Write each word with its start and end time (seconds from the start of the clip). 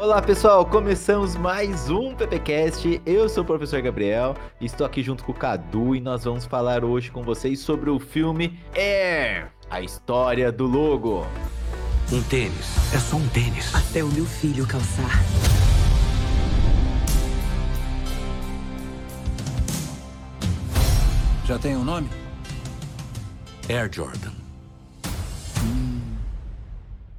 Olá 0.00 0.22
pessoal, 0.22 0.64
começamos 0.64 1.34
mais 1.34 1.90
um 1.90 2.14
PPcast. 2.14 3.02
Eu 3.04 3.28
sou 3.28 3.42
o 3.42 3.46
professor 3.46 3.82
Gabriel, 3.82 4.36
estou 4.60 4.86
aqui 4.86 5.02
junto 5.02 5.24
com 5.24 5.32
o 5.32 5.34
Cadu 5.34 5.92
e 5.96 6.00
nós 6.00 6.22
vamos 6.22 6.44
falar 6.46 6.84
hoje 6.84 7.10
com 7.10 7.24
vocês 7.24 7.58
sobre 7.58 7.90
o 7.90 7.98
filme 7.98 8.60
Air, 8.76 9.50
a 9.68 9.80
história 9.80 10.52
do 10.52 10.68
logo. 10.68 11.26
Um 12.12 12.22
tênis 12.22 12.94
é 12.94 12.98
só 12.98 13.16
um 13.16 13.28
tênis. 13.30 13.74
Até 13.74 14.04
o 14.04 14.08
meu 14.08 14.24
filho 14.24 14.64
calçar. 14.68 15.10
Já 21.44 21.58
tem 21.58 21.76
um 21.76 21.82
nome? 21.82 22.08
Air 23.68 23.90
Jordan. 23.92 24.32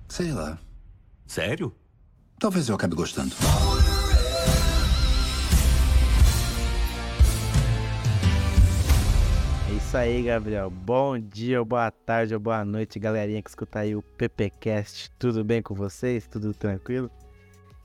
Sei 0.08 0.32
lá. 0.32 0.58
Sério? 1.28 1.76
Talvez 2.40 2.70
eu 2.70 2.76
acabe 2.76 2.96
gostando. 2.96 3.36
É 9.70 9.74
isso 9.74 9.98
aí, 9.98 10.24
Gabriel. 10.24 10.70
Bom 10.70 11.20
dia, 11.20 11.62
boa 11.66 11.92
tarde, 11.92 12.38
boa 12.38 12.64
noite, 12.64 12.98
galerinha 12.98 13.42
que 13.42 13.50
escuta 13.50 13.80
aí 13.80 13.94
o 13.94 14.02
PPcast. 14.02 15.12
Tudo 15.20 15.44
bem 15.44 15.62
com 15.62 15.76
vocês? 15.76 16.28
Tudo 16.28 16.54
tranquilo? 16.54 17.12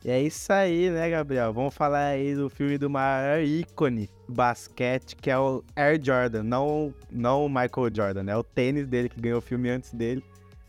E 0.05 0.10
é 0.10 0.22
isso 0.22 0.52
aí, 0.52 0.88
né, 0.88 1.10
Gabriel? 1.10 1.52
Vamos 1.52 1.75
falar 1.75 2.06
aí 2.10 2.36
do 2.36 2.48
filme 2.48 2.78
do 2.78 2.88
maior 2.88 3.42
ícone 3.42 4.08
basquete, 4.28 5.16
que 5.16 5.32
é 5.32 5.38
o 5.38 5.64
Air 5.75 6.00
Jordan, 6.00 6.44
não, 6.44 6.94
não 7.10 7.47
o 7.47 7.48
Michael 7.48 7.91
Jordan, 7.92 8.30
é 8.30 8.36
o 8.36 8.44
tênis 8.44 8.86
dele 8.86 9.08
que 9.08 9.20
ganhou 9.20 9.38
o 9.38 9.42
filme 9.42 9.69
antes 9.69 9.92
dele. 9.92 10.22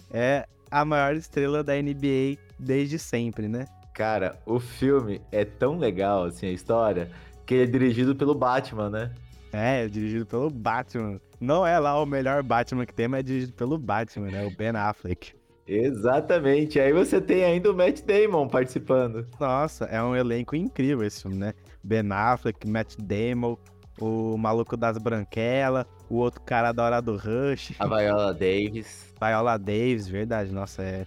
É 0.10 0.48
a 0.76 0.84
maior 0.84 1.16
estrela 1.16 1.64
da 1.64 1.74
NBA 1.74 2.38
desde 2.60 3.00
sempre, 3.00 3.48
né? 3.48 3.66
Cara, 3.94 4.38
o 4.46 4.60
filme 4.60 5.22
é 5.32 5.46
tão 5.46 5.78
legal, 5.78 6.26
assim, 6.26 6.48
a 6.48 6.52
história, 6.52 7.10
que 7.46 7.54
ele 7.54 7.64
é 7.64 7.66
dirigido 7.66 8.14
pelo 8.14 8.36
Batman, 8.36 8.90
né? 8.90 9.14
É, 9.54 9.86
é 9.86 9.88
dirigido 9.88 10.26
pelo 10.26 10.50
Batman. 10.50 11.18
Não 11.40 11.66
é 11.66 11.80
lá 11.80 11.98
o 12.02 12.06
melhor 12.06 12.44
Batman 12.44 12.86
que 12.86 12.94
tem, 12.94 13.08
mas 13.08 13.22
é 13.22 13.24
dirigido 13.24 13.54
pelo 13.54 13.78
Batman, 13.78 14.30
né? 14.30 14.46
O 14.46 14.52
Ben 14.52 14.76
Affleck. 14.76 15.34
Exatamente. 15.66 16.78
Aí 16.78 16.92
você 16.92 17.22
tem 17.22 17.46
ainda 17.46 17.72
o 17.72 17.74
Matt 17.74 18.02
Damon 18.02 18.50
participando. 18.50 19.26
Nossa, 19.40 19.86
é 19.86 20.04
um 20.04 20.14
elenco 20.14 20.58
incrível 20.58 21.08
esse 21.08 21.22
filme, 21.22 21.38
né? 21.38 21.54
Ben 21.82 22.04
Affleck, 22.12 22.70
Matt 22.70 22.96
Damon, 23.00 23.56
o 23.98 24.38
maluco 24.38 24.76
das 24.76 24.98
branquelas, 24.98 25.86
o 26.10 26.16
outro 26.16 26.42
cara 26.42 26.72
da 26.72 26.84
hora 26.84 27.02
do 27.02 27.18
Rush. 27.18 27.74
A 27.80 27.88
Viola 27.88 28.34
Davis. 28.34 29.14
Viola 29.20 29.58
Davis, 29.58 30.08
verdade. 30.08 30.52
Nossa, 30.52 30.84
é 30.84 31.06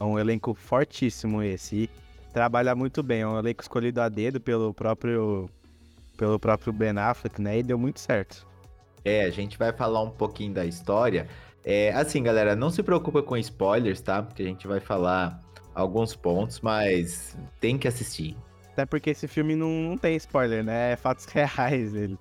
um 0.00 0.18
elenco 0.18 0.54
fortíssimo 0.54 1.42
esse. 1.42 1.76
E 1.76 1.90
trabalha 2.32 2.74
muito 2.74 3.02
bem. 3.02 3.22
É 3.22 3.26
um 3.26 3.38
elenco 3.38 3.62
escolhido 3.62 4.00
a 4.00 4.08
dedo 4.08 4.40
pelo 4.40 4.74
próprio, 4.74 5.48
pelo 6.16 6.38
próprio 6.38 6.72
Ben 6.72 6.98
Affleck, 6.98 7.40
né? 7.40 7.58
E 7.58 7.62
deu 7.62 7.78
muito 7.78 8.00
certo. 8.00 8.46
É, 9.04 9.24
a 9.24 9.30
gente 9.30 9.56
vai 9.56 9.72
falar 9.72 10.02
um 10.02 10.10
pouquinho 10.10 10.52
da 10.52 10.64
história. 10.64 11.28
É, 11.64 11.92
assim, 11.92 12.22
galera, 12.22 12.54
não 12.54 12.70
se 12.70 12.82
preocupa 12.82 13.22
com 13.22 13.36
spoilers, 13.36 14.00
tá? 14.00 14.22
Porque 14.22 14.42
a 14.42 14.46
gente 14.46 14.66
vai 14.66 14.80
falar 14.80 15.40
alguns 15.74 16.14
pontos, 16.14 16.60
mas 16.60 17.36
tem 17.60 17.76
que 17.78 17.88
assistir. 17.88 18.36
Até 18.72 18.84
porque 18.84 19.10
esse 19.10 19.26
filme 19.26 19.56
não, 19.56 19.70
não 19.70 19.98
tem 19.98 20.16
spoiler, 20.16 20.62
né? 20.62 20.92
É 20.92 20.96
fatos 20.96 21.24
reais 21.32 21.94
ele. 21.94 22.18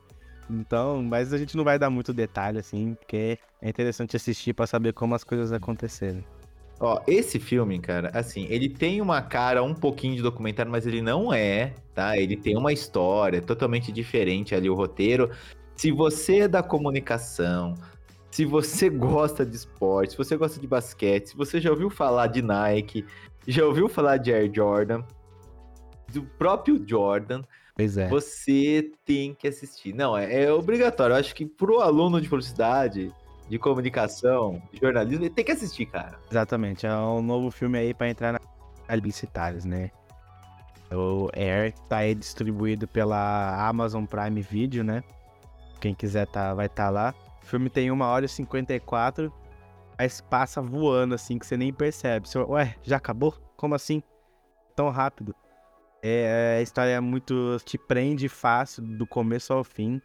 Então, 0.50 1.02
mas 1.04 1.34
a 1.34 1.38
gente 1.38 1.58
não 1.58 1.64
vai 1.64 1.80
dar 1.80 1.90
muito 1.90 2.14
detalhe, 2.14 2.60
assim, 2.60 2.94
porque 2.96 3.40
é 3.62 3.70
interessante 3.70 4.16
assistir 4.16 4.54
para 4.54 4.68
saber 4.68 4.94
como 4.94 5.16
as 5.16 5.24
coisas 5.24 5.52
aconteceram. 5.52 6.24
Ó, 6.80 7.02
esse 7.08 7.40
filme, 7.40 7.80
cara, 7.80 8.12
assim, 8.14 8.48
ele 8.50 8.68
tem 8.68 9.00
uma 9.02 9.22
cara 9.22 9.64
um 9.64 9.74
pouquinho 9.74 10.16
de 10.16 10.22
documentário, 10.22 10.72
mas 10.72 10.86
ele 10.86 11.02
não 11.02 11.34
é, 11.34 11.74
tá? 11.94 12.18
Ele 12.18 12.36
tem 12.36 12.58
uma 12.58 12.74
história 12.74 13.42
totalmente 13.42 13.92
diferente 13.92 14.54
ali, 14.54 14.70
o 14.70 14.76
roteiro. 14.76 15.32
Se 15.76 15.92
você 15.92 16.40
é 16.40 16.48
da 16.48 16.62
comunicação, 16.62 17.76
se 18.30 18.44
você 18.44 18.90
gosta 18.92 19.46
de 19.46 19.56
esporte, 19.56 20.12
se 20.12 20.18
você 20.18 20.36
gosta 20.36 20.60
de 20.60 20.68
basquete, 20.68 21.30
se 21.30 21.38
você 21.38 21.62
já 21.62 21.72
ouviu 21.72 21.90
falar 21.90 22.28
de 22.28 22.42
Nike, 22.42 23.06
já 23.48 23.66
ouviu 23.66 23.88
falar 23.88 24.18
de 24.18 24.34
Air 24.34 24.52
Jordan, 24.54 25.02
do 26.12 26.24
próprio 26.24 26.84
Jordan, 26.86 27.42
Pois 27.76 27.98
é. 27.98 28.08
você 28.08 28.90
tem 29.06 29.34
que 29.34 29.48
assistir. 29.48 29.94
Não, 29.94 30.18
é, 30.18 30.44
é 30.44 30.52
obrigatório. 30.52 31.14
Eu 31.14 31.20
acho 31.20 31.36
que 31.36 31.46
pro 31.46 31.82
aluno 31.82 32.22
de 32.22 32.30
publicidade, 32.30 33.14
de 33.50 33.60
comunicação, 33.60 34.62
de 34.72 34.80
jornalismo, 34.80 35.26
ele 35.26 35.34
tem 35.34 35.44
que 35.44 35.52
assistir, 35.52 35.86
cara. 35.86 36.18
Exatamente, 36.32 36.88
é 36.88 36.96
um 36.96 37.22
novo 37.22 37.52
filme 37.52 37.78
aí 37.78 37.94
para 37.94 38.10
entrar 38.10 38.32
na 38.32 38.40
publicitários, 38.88 39.66
né? 39.66 39.92
O 40.92 41.30
Air 41.36 41.74
tá 41.90 41.98
aí 41.98 42.16
distribuído 42.16 42.88
pela 42.88 43.68
Amazon 43.68 44.06
Prime 44.06 44.42
Video, 44.42 44.84
né? 44.84 45.04
Quem 45.82 45.94
quiser 45.94 46.28
tá, 46.28 46.54
vai 46.54 46.68
estar 46.68 46.86
tá 46.86 46.90
lá. 46.90 47.14
O 47.42 47.46
filme 47.46 47.70
tem 47.70 47.92
1 47.92 48.02
hora 48.02 48.26
e 48.26 48.30
54, 48.30 49.34
mas 49.98 50.22
passa 50.22 50.62
voando 50.62 51.16
assim 51.16 51.38
que 51.38 51.46
você 51.46 51.58
nem 51.58 51.74
percebe. 51.74 52.28
Você, 52.28 52.40
Ué, 52.40 52.76
já 52.84 52.98
acabou? 52.98 53.34
Como 53.58 53.76
assim? 53.76 54.02
Tão 54.76 54.90
rápido. 54.90 55.36
É, 56.08 56.58
a 56.60 56.62
história 56.62 56.92
é 56.92 57.00
muito. 57.00 57.58
te 57.66 57.80
prende 57.80 58.30
fácil, 58.30 58.84
do 58.84 59.08
começo 59.08 59.52
ao 59.52 59.64
fim. 59.64 60.00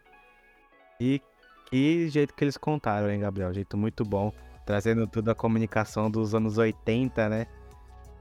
E 0.98 1.20
que 1.66 2.08
jeito 2.08 2.32
que 2.34 2.42
eles 2.42 2.56
contaram, 2.56 3.10
hein, 3.10 3.20
Gabriel? 3.20 3.52
Jeito 3.52 3.76
muito 3.76 4.02
bom. 4.02 4.32
Trazendo 4.64 5.06
tudo 5.06 5.30
a 5.30 5.34
comunicação 5.34 6.10
dos 6.10 6.34
anos 6.34 6.56
80, 6.56 7.28
né? 7.28 7.46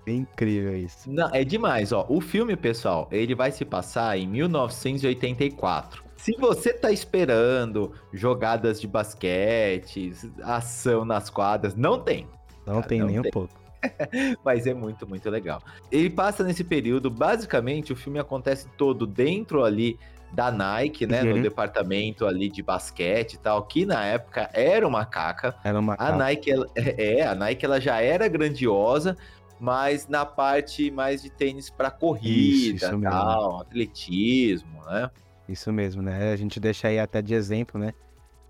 É 0.06 0.12
incrível 0.12 0.76
isso. 0.76 1.10
Não, 1.10 1.30
é 1.34 1.46
demais, 1.46 1.94
ó. 1.94 2.06
O 2.10 2.20
filme, 2.20 2.58
pessoal, 2.58 3.08
ele 3.12 3.34
vai 3.34 3.50
se 3.50 3.64
passar 3.64 4.18
em 4.18 4.28
1984. 4.28 6.04
Se 6.18 6.36
você 6.36 6.74
tá 6.74 6.92
esperando 6.92 7.94
jogadas 8.12 8.82
de 8.82 8.88
basquete, 8.88 10.12
ação 10.44 11.06
nas 11.06 11.30
quadras, 11.30 11.76
não 11.76 11.98
tem. 12.02 12.28
Não 12.66 12.76
Cara, 12.76 12.88
tem 12.88 13.00
não 13.00 13.08
nem 13.08 13.22
tem. 13.22 13.30
um 13.30 13.32
pouco. 13.32 13.59
Mas 14.44 14.68
é 14.68 14.74
muito, 14.74 15.08
muito 15.08 15.30
legal. 15.30 15.62
Ele 15.92 16.10
passa 16.10 16.44
nesse 16.44 16.64
período, 16.64 17.10
basicamente, 17.10 17.94
o 17.94 17.96
filme 17.96 18.20
acontece 18.20 18.68
todo 18.78 19.06
dentro 19.06 19.64
ali 19.64 19.98
da 20.32 20.52
Nike, 20.52 21.06
né? 21.06 21.24
Uhum. 21.24 21.38
No 21.38 21.42
departamento 21.42 22.26
ali 22.26 22.50
de 22.50 22.62
basquete 22.62 23.34
e 23.34 23.38
tal, 23.38 23.64
que 23.64 23.86
na 23.86 24.06
época 24.06 24.50
era 24.54 24.88
uma 24.88 25.06
caca. 25.06 25.56
Era 25.64 25.80
uma 25.80 25.94
A 25.94 25.98
capa. 25.98 26.18
Nike, 26.18 26.52
ela, 26.52 26.68
é, 26.76 27.24
a 27.24 27.36
Nike 27.36 27.66
ela 27.66 27.80
já 27.80 28.02
era 28.02 28.28
grandiosa, 28.28 29.18
mas 29.60 30.08
na 30.08 30.26
parte 30.26 30.92
mais 30.92 31.22
de 31.22 31.30
tênis 31.30 31.70
para 31.70 31.92
corrida, 31.92 32.76
Isso, 32.76 32.86
isso 32.86 33.02
tal, 33.02 33.62
atletismo, 33.62 34.86
né? 34.86 35.10
Isso 35.48 35.74
mesmo, 35.74 36.02
né? 36.02 36.32
A 36.32 36.36
gente 36.36 36.60
deixa 36.60 36.88
aí 36.88 37.00
até 37.00 37.22
de 37.22 37.34
exemplo, 37.34 37.80
né? 37.80 37.94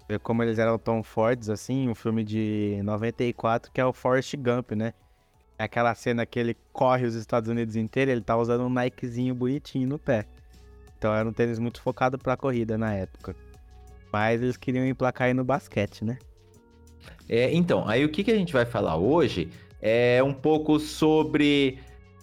Ver 0.08 0.20
como 0.20 0.44
eles 0.44 0.60
eram 0.60 0.78
tão 0.78 1.02
fortes 1.02 1.50
assim, 1.50 1.88
um 1.88 1.96
filme 1.96 2.24
de 2.24 2.82
94 2.84 3.72
que 3.72 3.80
é 3.80 3.86
o 3.86 3.94
Forrest 3.94 4.36
Gump, 4.36 4.72
né? 4.72 4.94
É 5.60 5.66
aquela 5.66 5.94
cena 5.94 6.26
que 6.26 6.40
ele 6.40 6.56
corre 6.72 7.06
os 7.06 7.16
Estados 7.16 7.50
Unidos 7.50 7.76
inteiro, 7.76 8.10
ele 8.10 8.22
tá 8.22 8.38
usando 8.38 8.64
um 8.64 8.70
Nikezinho 8.70 9.36
bonitinho 9.36 9.90
no 9.90 10.00
pé. 10.00 10.26
Então 10.98 11.14
era 11.14 11.28
um 11.28 11.34
tênis 11.34 11.60
muito 11.60 11.82
focado 11.82 12.18
pra 12.18 12.38
corrida 12.38 12.78
na 12.78 12.94
época. 12.94 13.36
Mas 14.10 14.42
eles 14.42 14.56
queriam 14.56 14.88
emplacar 14.88 15.28
aí 15.28 15.34
no 15.34 15.44
basquete, 15.44 16.06
né? 16.06 16.18
É, 17.28 17.54
então, 17.54 17.86
aí 17.90 18.06
o 18.06 18.10
que, 18.10 18.24
que 18.24 18.32
a 18.32 18.36
gente 18.36 18.54
vai 18.54 18.66
falar 18.66 18.96
hoje 18.96 19.50
é 19.82 20.24
um 20.24 20.34
pouco 20.34 20.80
sobre 20.80 21.78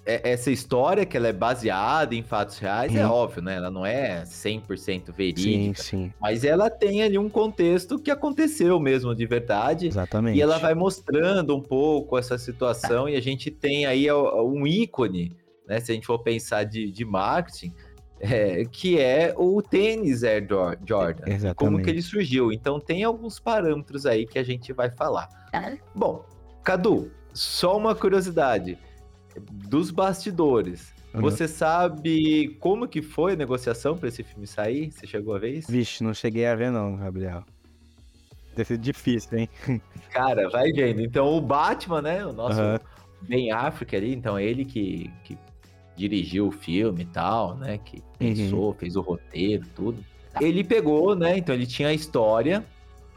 essa 0.06 0.50
história 0.50 1.04
que 1.04 1.16
ela 1.16 1.26
é 1.28 1.32
baseada 1.32 2.14
em 2.14 2.22
fatos 2.22 2.58
reais, 2.58 2.94
é 2.94 3.04
Uhum. 3.04 3.12
óbvio, 3.12 3.42
né? 3.42 3.56
Ela 3.56 3.70
não 3.70 3.84
é 3.84 4.24
100% 4.24 5.06
Sim, 5.06 5.12
verídica, 5.12 5.82
sim, 5.82 6.12
mas 6.20 6.44
ela 6.44 6.70
tem 6.70 7.02
ali 7.02 7.18
um 7.18 7.28
contexto 7.28 7.98
que 7.98 8.10
aconteceu 8.10 8.78
mesmo 8.78 9.14
de 9.14 9.26
verdade. 9.26 9.88
exatamente. 9.88 10.38
E 10.38 10.40
ela 10.40 10.58
vai 10.58 10.74
mostrando 10.74 11.56
um 11.56 11.60
pouco 11.60 12.16
essa 12.16 12.38
situação, 12.38 13.08
e 13.08 13.16
a 13.16 13.20
gente 13.20 13.50
tem 13.50 13.84
aí 13.86 14.10
um 14.12 14.66
ícone, 14.66 15.32
né? 15.66 15.80
Se 15.80 15.90
a 15.90 15.94
gente 15.94 16.06
for 16.06 16.20
pensar 16.20 16.64
de, 16.64 16.90
de 16.90 17.04
marketing, 17.04 17.72
é, 18.20 18.64
que 18.64 18.98
é 18.98 19.34
o 19.36 19.60
tênis 19.60 20.22
Air 20.24 20.46
Jor- 20.48 20.78
Jordan. 20.86 21.24
Como 21.24 21.34
Exatamente. 21.34 21.82
que 21.84 21.90
ele 21.90 22.00
surgiu. 22.02 22.50
Então 22.52 22.78
tem 22.80 23.04
alguns 23.04 23.38
parâmetros 23.38 24.06
aí 24.06 24.26
que 24.26 24.38
a 24.38 24.42
gente 24.44 24.72
vai 24.72 24.90
falar. 24.90 25.28
Bom, 25.94 26.24
Cadu, 26.64 27.10
só 27.34 27.76
uma 27.76 27.94
curiosidade. 27.94 28.78
Dos 29.40 29.90
bastidores, 29.90 30.94
Uhum. 31.14 31.20
você 31.22 31.48
sabe 31.48 32.56
como 32.60 32.86
que 32.86 33.00
foi 33.00 33.32
a 33.32 33.36
negociação 33.36 33.96
para 33.96 34.08
esse 34.08 34.22
filme 34.22 34.46
sair? 34.46 34.90
Você 34.92 35.06
chegou 35.06 35.34
a 35.34 35.38
ver 35.38 35.50
isso? 35.54 35.72
Vixe, 35.72 36.04
não 36.04 36.12
cheguei 36.12 36.46
a 36.46 36.54
ver 36.54 36.70
não, 36.70 36.96
Gabriel. 36.96 37.42
ter 38.54 38.64
sido 38.66 38.80
difícil, 38.80 39.38
hein? 39.38 39.48
Cara, 40.10 40.48
vai 40.50 40.70
vendo. 40.72 41.00
Então 41.00 41.26
o 41.34 41.40
Batman, 41.40 42.02
né? 42.02 42.24
O 42.26 42.32
nosso 42.32 42.60
Aham. 42.60 42.80
Ben 43.22 43.50
Affleck 43.50 43.96
ali, 43.96 44.14
então 44.14 44.38
ele 44.38 44.64
que, 44.64 45.10
que 45.24 45.38
dirigiu 45.96 46.48
o 46.48 46.52
filme 46.52 47.02
e 47.02 47.06
tal, 47.06 47.56
né? 47.56 47.78
Que 47.78 48.02
pensou, 48.18 48.74
fez 48.74 48.94
o 48.96 49.00
roteiro, 49.00 49.64
tudo. 49.74 50.04
Ele 50.40 50.62
pegou, 50.62 51.14
né? 51.14 51.38
Então 51.38 51.54
ele 51.54 51.66
tinha 51.66 51.88
a 51.88 51.94
história. 51.94 52.62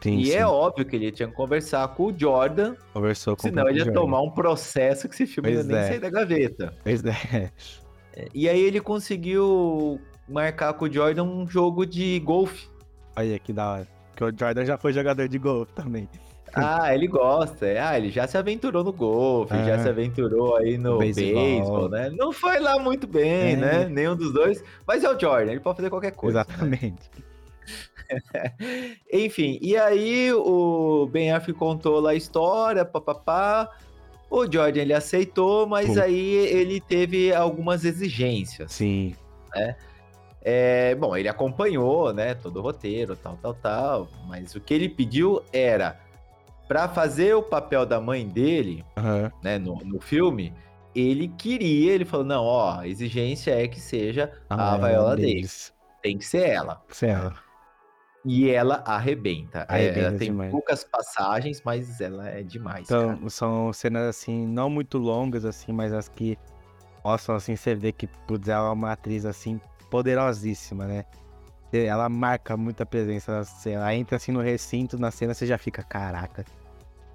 Sim, 0.01 0.17
e 0.19 0.25
sim. 0.27 0.33
é 0.33 0.45
óbvio 0.47 0.85
que 0.85 0.95
ele 0.95 1.11
tinha 1.11 1.27
que 1.27 1.35
conversar 1.35 1.87
com 1.89 2.05
o 2.07 2.13
Jordan, 2.17 2.75
Conversou 2.93 3.35
com 3.35 3.41
o 3.47 3.49
senão 3.49 3.67
ele 3.67 3.79
ia 3.79 3.83
próprio 3.85 4.01
tomar 4.01 4.21
um 4.21 4.31
processo 4.31 5.07
que 5.09 5.15
esse 5.15 5.27
filme 5.27 5.51
Pois 5.53 5.65
ia 5.65 5.71
nem 5.71 5.77
é. 5.77 5.87
sair 5.87 5.99
da 5.99 6.09
gaveta. 6.09 6.73
Pois 6.83 7.03
é. 7.03 7.51
E 8.33 8.47
aí 8.49 8.59
ele 8.61 8.79
conseguiu 8.81 9.99
marcar 10.27 10.73
com 10.73 10.85
o 10.85 10.91
Jordan 10.93 11.23
um 11.23 11.47
jogo 11.47 11.85
de 11.85 12.19
golfe. 12.19 12.67
Olha 13.15 13.37
que 13.39 13.51
da 13.53 13.71
hora. 13.73 13.87
Porque 14.11 14.23
o 14.23 14.37
Jordan 14.37 14.65
já 14.65 14.77
foi 14.77 14.91
jogador 14.93 15.27
de 15.27 15.37
golfe 15.37 15.71
também. 15.73 16.07
Ah, 16.53 16.93
ele 16.95 17.07
gosta. 17.07 17.65
é. 17.67 17.79
Ah, 17.79 17.97
ele 17.97 18.09
já 18.09 18.25
se 18.27 18.35
aventurou 18.37 18.83
no 18.83 18.91
golfe, 18.91 19.53
já 19.65 19.75
Ah. 19.75 19.79
se 19.83 19.87
aventurou 19.89 20.55
aí 20.57 20.77
no 20.77 20.97
Beisebol. 20.97 21.87
né? 21.89 22.09
Não 22.09 22.31
foi 22.31 22.59
lá 22.59 22.79
muito 22.79 23.05
bem, 23.05 23.53
É. 23.53 23.55
né? 23.55 23.85
Nenhum 23.87 24.15
dos 24.15 24.33
dois. 24.33 24.63
Mas 24.87 25.03
é 25.03 25.09
o 25.09 25.19
Jordan, 25.19 25.51
ele 25.51 25.59
pode 25.59 25.77
fazer 25.77 25.89
qualquer 25.89 26.11
coisa. 26.11 26.45
né? 26.63 26.93
Enfim, 29.11 29.59
e 29.61 29.77
aí 29.77 30.33
o 30.33 31.07
Ben 31.11 31.31
Affleck 31.31 31.57
contou 31.57 31.99
lá 31.99 32.11
a 32.11 32.15
história, 32.15 32.83
papapá. 32.83 33.69
O 34.29 34.43
Jordan 34.43 34.81
ele 34.81 34.93
aceitou, 34.93 35.65
mas 35.67 35.87
Pum. 35.87 36.01
aí 36.01 36.35
ele 36.35 36.79
teve 36.79 37.33
algumas 37.33 37.83
exigências. 37.83 38.71
Sim. 38.71 39.15
É, 40.41 40.95
bom, 40.95 41.17
ele 41.17 41.27
acompanhou, 41.27 42.13
né, 42.13 42.33
todo 42.33 42.57
o 42.57 42.61
roteiro, 42.61 43.15
tal, 43.15 43.37
tal, 43.41 43.53
tal, 43.55 44.07
mas 44.27 44.55
o 44.55 44.61
que 44.61 44.73
ele 44.73 44.87
pediu 44.87 45.41
era 45.51 45.99
para 46.67 46.87
fazer 46.87 47.33
o 47.33 47.41
papel 47.41 47.85
da 47.85 47.99
mãe 47.99 48.27
dele, 48.27 48.85
Aham. 48.95 49.31
né, 49.43 49.57
no, 49.57 49.75
no 49.77 49.99
filme, 49.99 50.53
ele 50.95 51.27
queria, 51.27 51.93
ele 51.93 52.05
falou, 52.05 52.25
não, 52.25 52.43
ó, 52.43 52.79
a 52.79 52.87
exigência 52.87 53.51
é 53.51 53.67
que 53.67 53.79
seja 53.79 54.31
a 54.49 54.77
Viola 54.77 55.15
Davis, 55.15 55.73
tem 56.01 56.17
que 56.17 56.25
ser 56.25 56.47
ela. 56.47 56.81
Céu. 56.89 57.33
E 58.25 58.49
ela 58.49 58.83
arrebenta. 58.85 59.59
É, 59.69 59.73
Arrebenta 59.73 59.99
ela 59.99 60.17
tem 60.17 60.31
demais. 60.31 60.51
poucas 60.51 60.83
passagens, 60.83 61.61
mas 61.63 62.01
ela 62.01 62.27
é 62.27 62.43
demais, 62.43 62.81
Então, 62.85 63.15
cara. 63.17 63.29
são 63.29 63.71
cenas 63.71 64.03
assim, 64.07 64.45
não 64.45 64.69
muito 64.69 64.97
longas, 64.97 65.45
assim, 65.45 65.71
mas 65.71 65.93
as 65.93 66.09
que 66.09 66.37
mostram 67.03 67.35
assim, 67.35 67.55
você 67.55 67.73
vê 67.73 67.91
que 67.91 68.07
putz, 68.27 68.49
ela 68.49 68.67
é 68.67 68.71
uma 68.71 68.91
atriz 68.91 69.25
assim, 69.25 69.59
poderosíssima, 69.89 70.85
né? 70.85 71.05
Ela 71.71 72.09
marca 72.09 72.57
muita 72.57 72.85
presença 72.85 73.31
na 73.31 73.43
cena. 73.43 73.81
Ela 73.81 73.95
entra 73.95 74.17
assim 74.17 74.31
no 74.31 74.41
recinto, 74.41 74.97
na 74.99 75.11
cena, 75.11 75.33
você 75.33 75.45
já 75.45 75.57
fica, 75.57 75.83
caraca. 75.83 76.43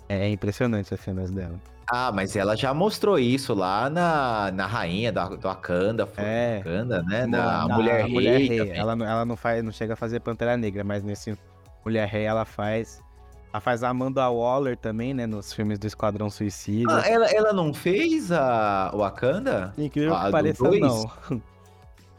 É 0.08 0.28
impressionante 0.28 0.94
as 0.94 1.00
cenas 1.00 1.30
dela. 1.30 1.58
Ah, 1.90 2.10
mas 2.12 2.34
ela 2.36 2.56
já 2.56 2.72
mostrou 2.72 3.18
isso 3.18 3.52
lá 3.54 3.90
na, 3.90 4.50
na 4.52 4.66
rainha 4.66 5.12
do, 5.12 5.20
foi 5.26 6.24
É. 6.24 6.58
Wakanda, 6.64 7.02
né? 7.02 7.26
Na- 7.26 7.68
Na, 7.68 7.74
Mulher 7.76 8.04
Rei. 8.04 8.12
Mulher 8.12 8.38
Rei. 8.38 8.70
Ela, 8.70 8.96
não- 8.96 9.06
ela 9.06 9.24
não 9.24 9.36
faz, 9.36 9.62
não 9.62 9.72
chega 9.72 9.92
a 9.94 9.96
fazer 9.96 10.20
Pantera 10.20 10.56
Negra, 10.56 10.82
mas 10.82 11.02
nesse 11.02 11.36
Mulher 11.84 12.08
Rei 12.08 12.24
ela 12.24 12.44
faz. 12.44 13.02
Ela 13.52 13.60
faz 13.60 13.84
a 13.84 13.88
Amanda 13.90 14.28
Waller 14.28 14.76
também, 14.76 15.14
né? 15.14 15.26
Nos 15.26 15.52
filmes 15.52 15.78
do 15.78 15.86
Esquadrão 15.86 16.28
Suicida. 16.28 17.02
Ah, 17.02 17.08
ela, 17.08 17.26
ela 17.30 17.52
não 17.52 17.72
fez 17.72 18.32
a 18.32 18.90
Wakanda? 18.94 19.72
Incrível 19.78 20.14
a 20.14 20.24
que 20.26 20.30
pareça, 20.32 20.64
não. 20.70 21.42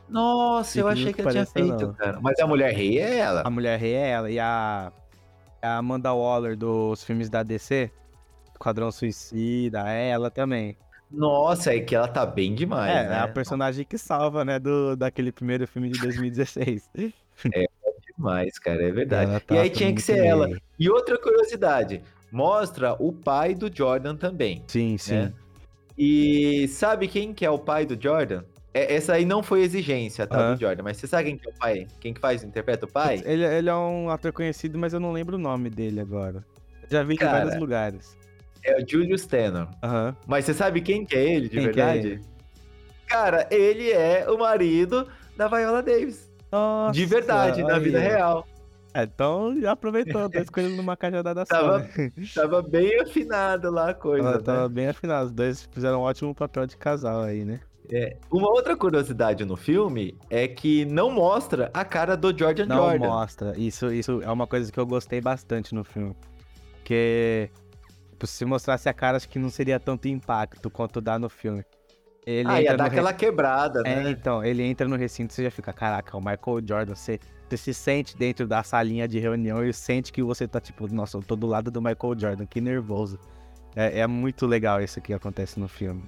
Nossa, 0.08 0.80
eu 0.80 0.88
achei 0.88 1.08
que 1.08 1.14
que 1.14 1.22
ela 1.22 1.32
tinha 1.32 1.46
feito, 1.46 1.88
não. 1.88 1.94
cara. 1.94 2.20
Mas 2.22 2.40
a 2.40 2.46
Mulher 2.48 2.74
Rei 2.74 3.00
é 3.00 3.18
ela. 3.18 3.42
A 3.44 3.50
Mulher 3.50 3.80
Rei 3.80 3.94
é 3.96 4.10
ela. 4.12 4.30
E 4.30 4.40
a, 4.40 4.92
a 5.62 5.78
Amanda 5.78 6.14
Waller 6.14 6.56
dos 6.56 7.04
filmes 7.04 7.28
da 7.30 7.42
DC, 7.42 7.92
Esquadrão 8.56 8.92
Suicida, 8.92 9.84
é 9.88 10.10
ela 10.10 10.32
também. 10.32 10.78
Nossa, 11.12 11.74
é 11.74 11.80
que 11.80 11.94
ela 11.94 12.08
tá 12.08 12.26
bem 12.26 12.56
demais, 12.56 12.96
é, 12.96 13.10
né? 13.10 13.16
é 13.16 13.20
a 13.20 13.28
personagem 13.28 13.86
que 13.86 13.98
salva, 13.98 14.44
né? 14.44 14.58
Do, 14.58 14.96
daquele 14.96 15.32
primeiro 15.32 15.68
filme 15.68 15.90
de 15.90 16.00
2016. 16.00 16.90
Demais, 18.18 18.58
cara, 18.58 18.82
é 18.82 18.92
verdade. 18.92 19.30
Ela 19.30 19.38
e 19.38 19.42
tá 19.42 19.62
aí 19.62 19.70
tinha 19.70 19.94
que 19.94 20.02
ser 20.02 20.18
ela. 20.26 20.48
bem. 20.48 20.58
E 20.80 20.90
outra 20.90 21.18
curiosidade, 21.18 22.02
mostra 22.32 22.96
o 22.98 23.12
pai 23.12 23.54
do 23.54 23.70
Jordan 23.74 24.16
também. 24.16 24.64
Sim, 24.68 24.98
sim. 24.98 25.16
né? 25.16 25.34
E 25.98 26.68
sabe 26.70 27.08
quem 27.08 27.34
que 27.34 27.46
é 27.46 27.50
o 27.50 27.60
pai 27.60 27.86
do 27.86 28.02
Jordan? 28.02 28.44
É, 28.74 28.96
essa 28.96 29.14
aí 29.14 29.26
não 29.26 29.44
foi 29.44 29.62
exigência, 29.62 30.26
tá, 30.26 30.38
Aham. 30.38 30.54
do 30.54 30.60
Jordan, 30.60 30.84
mas 30.84 30.98
você 30.98 31.08
sabe 31.08 31.30
quem 31.30 31.38
que 31.38 31.48
é 31.48 31.52
o 31.52 31.56
pai? 31.58 31.88
Quem 32.00 32.14
que 32.14 32.20
faz, 32.20 32.44
interpreta 32.44 32.86
o 32.86 32.92
pai? 32.92 33.22
Ele, 33.26 33.46
ele 33.46 33.70
é 33.70 33.76
um 33.76 34.10
ator 34.10 34.34
conhecido, 34.34 34.78
mas 34.78 34.94
eu 34.94 35.00
não 35.00 35.12
lembro 35.12 35.36
o 35.36 35.40
nome 35.40 35.70
dele 35.70 36.00
agora. 36.00 36.44
Já 36.90 37.04
vi 37.04 37.16
Cara. 37.16 37.32
em 37.32 37.42
vários 37.42 37.60
lugares. 37.60 38.18
É 38.66 38.82
o 38.82 38.86
Julius 38.88 39.26
Tenor. 39.28 39.68
Aham. 39.84 40.16
Mas 40.26 40.46
você 40.46 40.54
sabe 40.54 40.82
quem 40.82 41.06
que 41.06 41.16
é 41.16 41.24
ele, 41.24 41.48
de 41.50 41.58
Quem 41.58 41.72
que 41.72 41.80
é 41.80 41.86
verdade? 41.94 42.22
Cara, 43.08 43.48
ele 43.52 43.92
é 43.92 44.26
o 44.30 44.38
marido 44.40 45.08
da 45.38 45.48
Viola 45.48 45.84
Davis. 45.84 46.32
Nossa, 46.52 46.94
de 46.94 47.06
verdade, 47.06 47.64
na 47.64 47.78
vida 47.78 48.00
real. 48.00 48.48
É, 48.94 49.04
então 49.04 49.54
já 49.60 49.74
aproveitou, 49.74 50.30
tá 50.30 50.40
escolhendo 50.40 50.76
numa 50.78 50.96
cajadada 50.98 51.46
só. 51.46 51.54
Tava- 51.56 51.80
né? 51.80 52.12
Tava 52.34 52.62
bem 52.64 53.00
afinado 53.02 53.70
lá 53.70 53.90
a 53.90 53.94
coisa, 53.94 54.28
Ela 54.28 54.38
né? 54.38 54.44
tava 54.44 54.70
bem 54.70 54.88
afinada. 54.88 55.26
Os 55.26 55.32
dois 55.34 55.70
fizeram 55.72 56.00
um 56.00 56.04
ótimo 56.04 56.34
papel 56.34 56.66
de 56.66 56.78
casal 56.78 57.22
aí, 57.22 57.44
né? 57.46 57.60
Uma 58.32 58.50
outra 58.50 58.76
curiosidade 58.76 59.46
no 59.46 59.56
filme 59.56 60.18
é 60.30 60.48
que 60.48 60.86
não 60.86 61.12
mostra 61.12 61.70
a 61.72 61.86
cara 61.86 62.16
do 62.18 62.36
Jordan 62.36 62.66
Não 62.66 62.78
Jordan. 62.90 63.06
mostra. 63.08 63.54
Isso, 63.60 63.94
isso 63.94 64.22
é 64.24 64.32
uma 64.32 64.48
coisa 64.48 64.72
que 64.72 64.80
eu 64.80 64.88
gostei 64.88 65.22
bastante 65.22 65.76
no 65.76 65.84
filme. 65.84 66.16
Porque 66.78 67.50
tipo, 68.16 68.26
se 68.26 68.46
mostrasse 68.46 68.88
a 68.88 68.94
cara, 68.94 69.18
acho 69.18 69.28
que 69.30 69.38
não 69.38 69.50
seria 69.50 69.80
tanto 69.80 70.08
impacto 70.08 70.70
quanto 70.70 71.02
dá 71.02 71.20
no 71.20 71.30
filme. 71.30 71.64
Ele 72.26 72.50
ah, 72.50 72.62
ia 72.62 72.76
dar 72.76 72.86
aquela 72.86 73.14
quebrada, 73.14 73.82
É, 73.86 74.04
né? 74.04 74.10
então, 74.10 74.44
ele 74.44 74.64
entra 74.64 74.88
no 74.88 74.96
recinto 74.96 75.32
e 75.32 75.36
você 75.36 75.44
já 75.44 75.52
fica, 75.52 75.72
caraca, 75.72 76.18
o 76.18 76.20
Michael 76.20 76.68
Jordan, 76.68 76.96
você, 76.96 77.20
você 77.48 77.58
se 77.58 77.74
sente 77.74 78.18
dentro 78.18 78.48
da 78.48 78.64
salinha 78.64 79.08
de 79.08 79.20
reunião 79.20 79.64
e 79.64 79.72
sente 79.72 80.12
que 80.12 80.24
você 80.24 80.48
tá 80.48 80.60
tipo, 80.60 80.92
nossa, 80.92 81.18
eu 81.18 81.22
tô 81.22 81.36
do 81.36 81.46
lado 81.46 81.70
do 81.70 81.80
Michael 81.80 82.18
Jordan, 82.18 82.46
que 82.48 82.60
nervoso. 82.60 83.20
É, 83.76 84.00
é 84.00 84.08
muito 84.08 84.48
legal 84.48 84.82
isso 84.82 85.00
que 85.02 85.14
acontece 85.14 85.60
no 85.60 85.68
filme. 85.68 86.04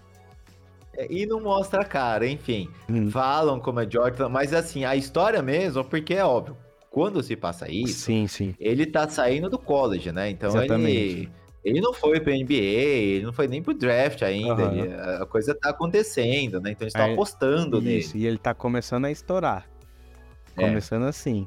E 1.07 1.27
não 1.27 1.39
mostra 1.39 1.81
a 1.81 1.85
cara, 1.85 2.25
enfim. 2.25 2.67
Hum. 2.89 3.11
Falam 3.11 3.59
como 3.59 3.79
é 3.79 3.87
Jordan, 3.87 4.29
mas 4.29 4.53
assim, 4.53 4.85
a 4.85 4.95
história 4.95 5.43
mesmo, 5.43 5.83
porque 5.83 6.15
é 6.15 6.25
óbvio, 6.25 6.57
quando 6.89 7.21
se 7.21 7.35
passa 7.35 7.69
isso, 7.69 8.05
Sim, 8.05 8.27
sim. 8.27 8.55
ele 8.59 8.87
tá 8.87 9.07
saindo 9.07 9.51
do 9.51 9.59
college, 9.59 10.11
né? 10.11 10.31
Então 10.31 10.49
Exatamente. 10.49 10.97
ele 10.97 11.31
não 11.81 11.93
foi 11.93 12.19
pro 12.19 12.31
NBA, 12.31 12.53
ele 12.53 13.25
não 13.25 13.33
foi 13.33 13.47
nem 13.47 13.61
pro 13.61 13.73
draft 13.73 14.21
ainda, 14.21 14.63
Aham. 14.63 14.73
ele- 14.77 14.93
a 15.21 15.25
coisa 15.25 15.53
tá 15.53 15.69
acontecendo, 15.69 16.59
né? 16.61 16.71
Então 16.71 16.83
eles 16.85 16.93
estão 16.93 17.05
Aí- 17.07 17.13
apostando 17.13 17.81
nele. 17.81 17.97
Isso, 17.99 18.15
e 18.17 18.25
ele 18.25 18.37
tá 18.37 18.53
começando 18.53 19.05
a 19.05 19.11
estourar. 19.11 19.67
É. 20.55 20.61
Começando 20.67 21.03
assim. 21.03 21.45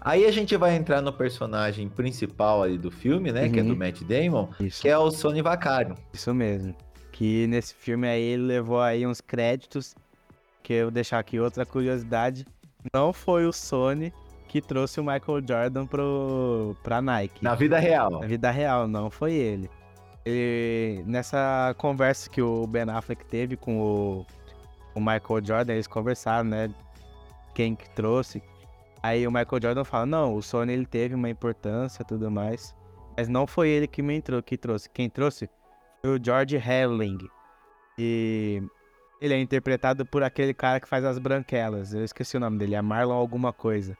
Aí 0.00 0.24
a 0.26 0.32
gente 0.32 0.56
vai 0.56 0.74
entrar 0.74 1.00
no 1.00 1.12
personagem 1.12 1.88
principal 1.88 2.62
ali 2.62 2.76
do 2.76 2.90
filme, 2.90 3.30
né? 3.30 3.48
Que 3.48 3.60
é 3.60 3.62
do 3.62 3.70
Uhum. 3.70 3.76
Matt 3.78 4.02
Damon, 4.02 4.48
Isso, 4.58 4.82
que 4.82 4.88
é 4.88 4.98
o 4.98 5.10
Sonny 5.12 5.40
Vaccaro. 5.42 5.94
isso 6.12 6.34
mesmo. 6.34 6.74
Que 7.12 7.46
nesse 7.46 7.72
filme 7.74 8.08
aí 8.08 8.20
ele 8.22 8.42
levou 8.42 8.80
aí 8.80 9.06
uns 9.06 9.20
créditos. 9.20 9.94
Que 10.62 10.72
eu 10.74 10.84
vou 10.86 10.90
deixar 10.90 11.18
aqui 11.20 11.38
outra 11.38 11.64
curiosidade. 11.64 12.44
Não 12.92 13.12
foi 13.12 13.46
o 13.46 13.52
Sony 13.52 14.12
que 14.52 14.60
trouxe 14.60 15.00
o 15.00 15.02
Michael 15.02 15.42
Jordan 15.48 15.86
pro, 15.86 16.76
pra 16.82 17.00
Nike. 17.00 17.42
Na 17.42 17.54
vida 17.54 17.78
real. 17.78 18.10
Na 18.10 18.26
vida 18.26 18.50
real, 18.50 18.86
não 18.86 19.10
foi 19.10 19.32
ele. 19.32 19.70
Ele, 20.26 21.02
nessa 21.06 21.74
conversa 21.78 22.28
que 22.28 22.42
o 22.42 22.66
Ben 22.66 22.82
Affleck 22.82 23.24
teve 23.24 23.56
com 23.56 23.80
o, 23.80 24.26
o 24.94 25.00
Michael 25.00 25.42
Jordan, 25.42 25.72
eles 25.72 25.86
conversaram, 25.86 26.50
né? 26.50 26.70
Quem 27.54 27.74
que 27.74 27.88
trouxe. 27.94 28.42
Aí 29.02 29.26
o 29.26 29.30
Michael 29.30 29.62
Jordan 29.62 29.84
fala, 29.84 30.04
não, 30.04 30.36
o 30.36 30.42
Sony 30.42 30.74
ele 30.74 30.84
teve 30.84 31.14
uma 31.14 31.30
importância 31.30 32.02
e 32.02 32.04
tudo 32.04 32.30
mais. 32.30 32.74
Mas 33.16 33.28
não 33.30 33.46
foi 33.46 33.70
ele 33.70 33.86
que 33.86 34.02
me 34.02 34.14
entrou, 34.14 34.42
que 34.42 34.58
trouxe. 34.58 34.86
Quem 34.90 35.08
trouxe 35.08 35.48
foi 36.02 36.18
o 36.18 36.22
George 36.22 36.56
Herling. 36.56 37.26
E 37.98 38.62
ele 39.18 39.32
é 39.32 39.40
interpretado 39.40 40.04
por 40.04 40.22
aquele 40.22 40.52
cara 40.52 40.78
que 40.78 40.86
faz 40.86 41.06
as 41.06 41.18
branquelas. 41.18 41.94
Eu 41.94 42.04
esqueci 42.04 42.36
o 42.36 42.40
nome 42.40 42.58
dele, 42.58 42.74
é 42.74 42.82
Marlon 42.82 43.14
alguma 43.14 43.50
coisa. 43.50 43.96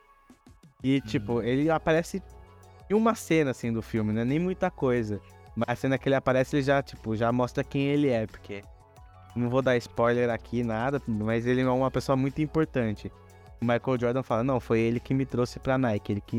E, 0.82 1.00
tipo, 1.00 1.42
ele 1.42 1.70
aparece 1.70 2.22
em 2.90 2.94
uma 2.94 3.14
cena, 3.14 3.52
assim, 3.52 3.72
do 3.72 3.80
filme, 3.82 4.12
né? 4.12 4.24
Nem 4.24 4.38
muita 4.38 4.70
coisa. 4.70 5.20
Mas 5.54 5.68
a 5.68 5.76
cena 5.76 5.98
que 5.98 6.08
ele 6.08 6.14
aparece, 6.16 6.56
ele 6.56 6.62
já, 6.62 6.82
tipo, 6.82 7.14
já 7.16 7.30
mostra 7.30 7.62
quem 7.62 7.82
ele 7.82 8.08
é, 8.08 8.26
porque... 8.26 8.62
Não 9.34 9.48
vou 9.48 9.62
dar 9.62 9.78
spoiler 9.78 10.28
aqui, 10.28 10.62
nada, 10.62 11.00
mas 11.06 11.46
ele 11.46 11.62
é 11.62 11.66
uma 11.66 11.90
pessoa 11.90 12.14
muito 12.14 12.42
importante. 12.42 13.10
O 13.62 13.64
Michael 13.64 13.98
Jordan 13.98 14.22
fala, 14.22 14.44
não, 14.44 14.60
foi 14.60 14.80
ele 14.80 15.00
que 15.00 15.14
me 15.14 15.24
trouxe 15.24 15.58
pra 15.58 15.78
Nike, 15.78 16.12
ele 16.12 16.20
que 16.20 16.36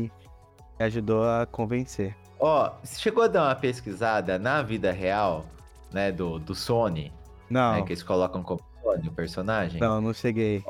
me 0.78 0.84
ajudou 0.86 1.24
a 1.24 1.44
convencer. 1.44 2.14
Ó, 2.38 2.70
você 2.84 3.00
chegou 3.00 3.24
a 3.24 3.26
dar 3.26 3.48
uma 3.48 3.54
pesquisada 3.56 4.38
na 4.38 4.62
vida 4.62 4.92
real, 4.92 5.44
né? 5.92 6.12
Do, 6.12 6.38
do 6.38 6.54
Sony, 6.54 7.12
Não, 7.50 7.72
né? 7.72 7.82
Que 7.82 7.94
eles 7.94 8.02
colocam 8.04 8.44
como 8.44 8.60
Sony, 8.80 9.08
o 9.08 9.12
personagem. 9.12 9.80
não, 9.80 10.00
não 10.00 10.12
cheguei. 10.14 10.62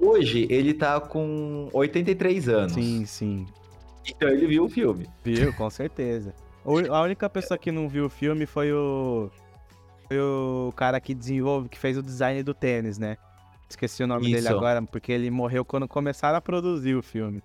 Hoje 0.00 0.46
ele 0.48 0.72
tá 0.72 0.98
com 0.98 1.68
83 1.72 2.48
anos. 2.48 2.72
Sim, 2.72 3.04
sim. 3.04 3.46
Então 4.08 4.28
ele 4.28 4.46
viu 4.46 4.64
o 4.64 4.68
filme. 4.68 5.06
Viu, 5.22 5.52
com 5.54 5.68
certeza. 5.68 6.34
A 6.90 7.02
única 7.02 7.28
pessoa 7.28 7.58
que 7.58 7.70
não 7.70 7.88
viu 7.88 8.06
o 8.06 8.10
filme 8.10 8.46
foi 8.46 8.72
o. 8.72 9.30
Foi 10.08 10.18
o 10.18 10.72
cara 10.74 11.00
que 11.00 11.14
desenvolve, 11.14 11.68
que 11.68 11.78
fez 11.78 11.96
o 11.96 12.02
design 12.02 12.42
do 12.42 12.52
tênis, 12.52 12.98
né? 12.98 13.16
Esqueci 13.68 14.02
o 14.02 14.06
nome 14.06 14.24
dele 14.24 14.38
Isso. 14.38 14.48
agora, 14.48 14.82
porque 14.82 15.12
ele 15.12 15.30
morreu 15.30 15.64
quando 15.64 15.86
começaram 15.86 16.36
a 16.36 16.40
produzir 16.40 16.96
o 16.96 17.02
filme. 17.02 17.40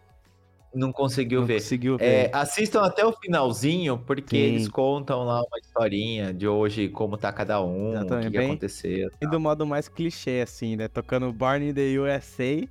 Não 0.75 0.91
conseguiu 0.91 1.39
não 1.39 1.48
ver. 1.48 1.55
conseguiu 1.62 1.98
ver. 1.98 2.05
É, 2.05 2.32
assistam 2.34 2.82
até 2.82 3.05
o 3.05 3.13
finalzinho, 3.13 3.98
porque 3.98 4.36
Sim. 4.36 4.44
eles 4.44 4.67
contam 4.67 5.24
lá 5.24 5.39
uma 5.39 5.58
historinha 5.63 6.34
de 6.34 6.48
hoje, 6.48 6.89
como 6.89 7.17
tá 7.17 7.32
cada 7.32 7.62
um, 7.63 7.94
o 7.98 8.05
que, 8.22 8.29
que 8.32 8.38
aconteceu. 8.38 9.10
E 9.22 9.25
do 9.27 9.39
modo 9.39 9.65
mais 9.65 9.88
clichê, 9.88 10.41
assim, 10.44 10.75
né? 10.75 10.88
Tocando 10.89 11.32
Born 11.32 11.70
in 11.70 11.74
the 11.74 11.98
USA 11.98 12.67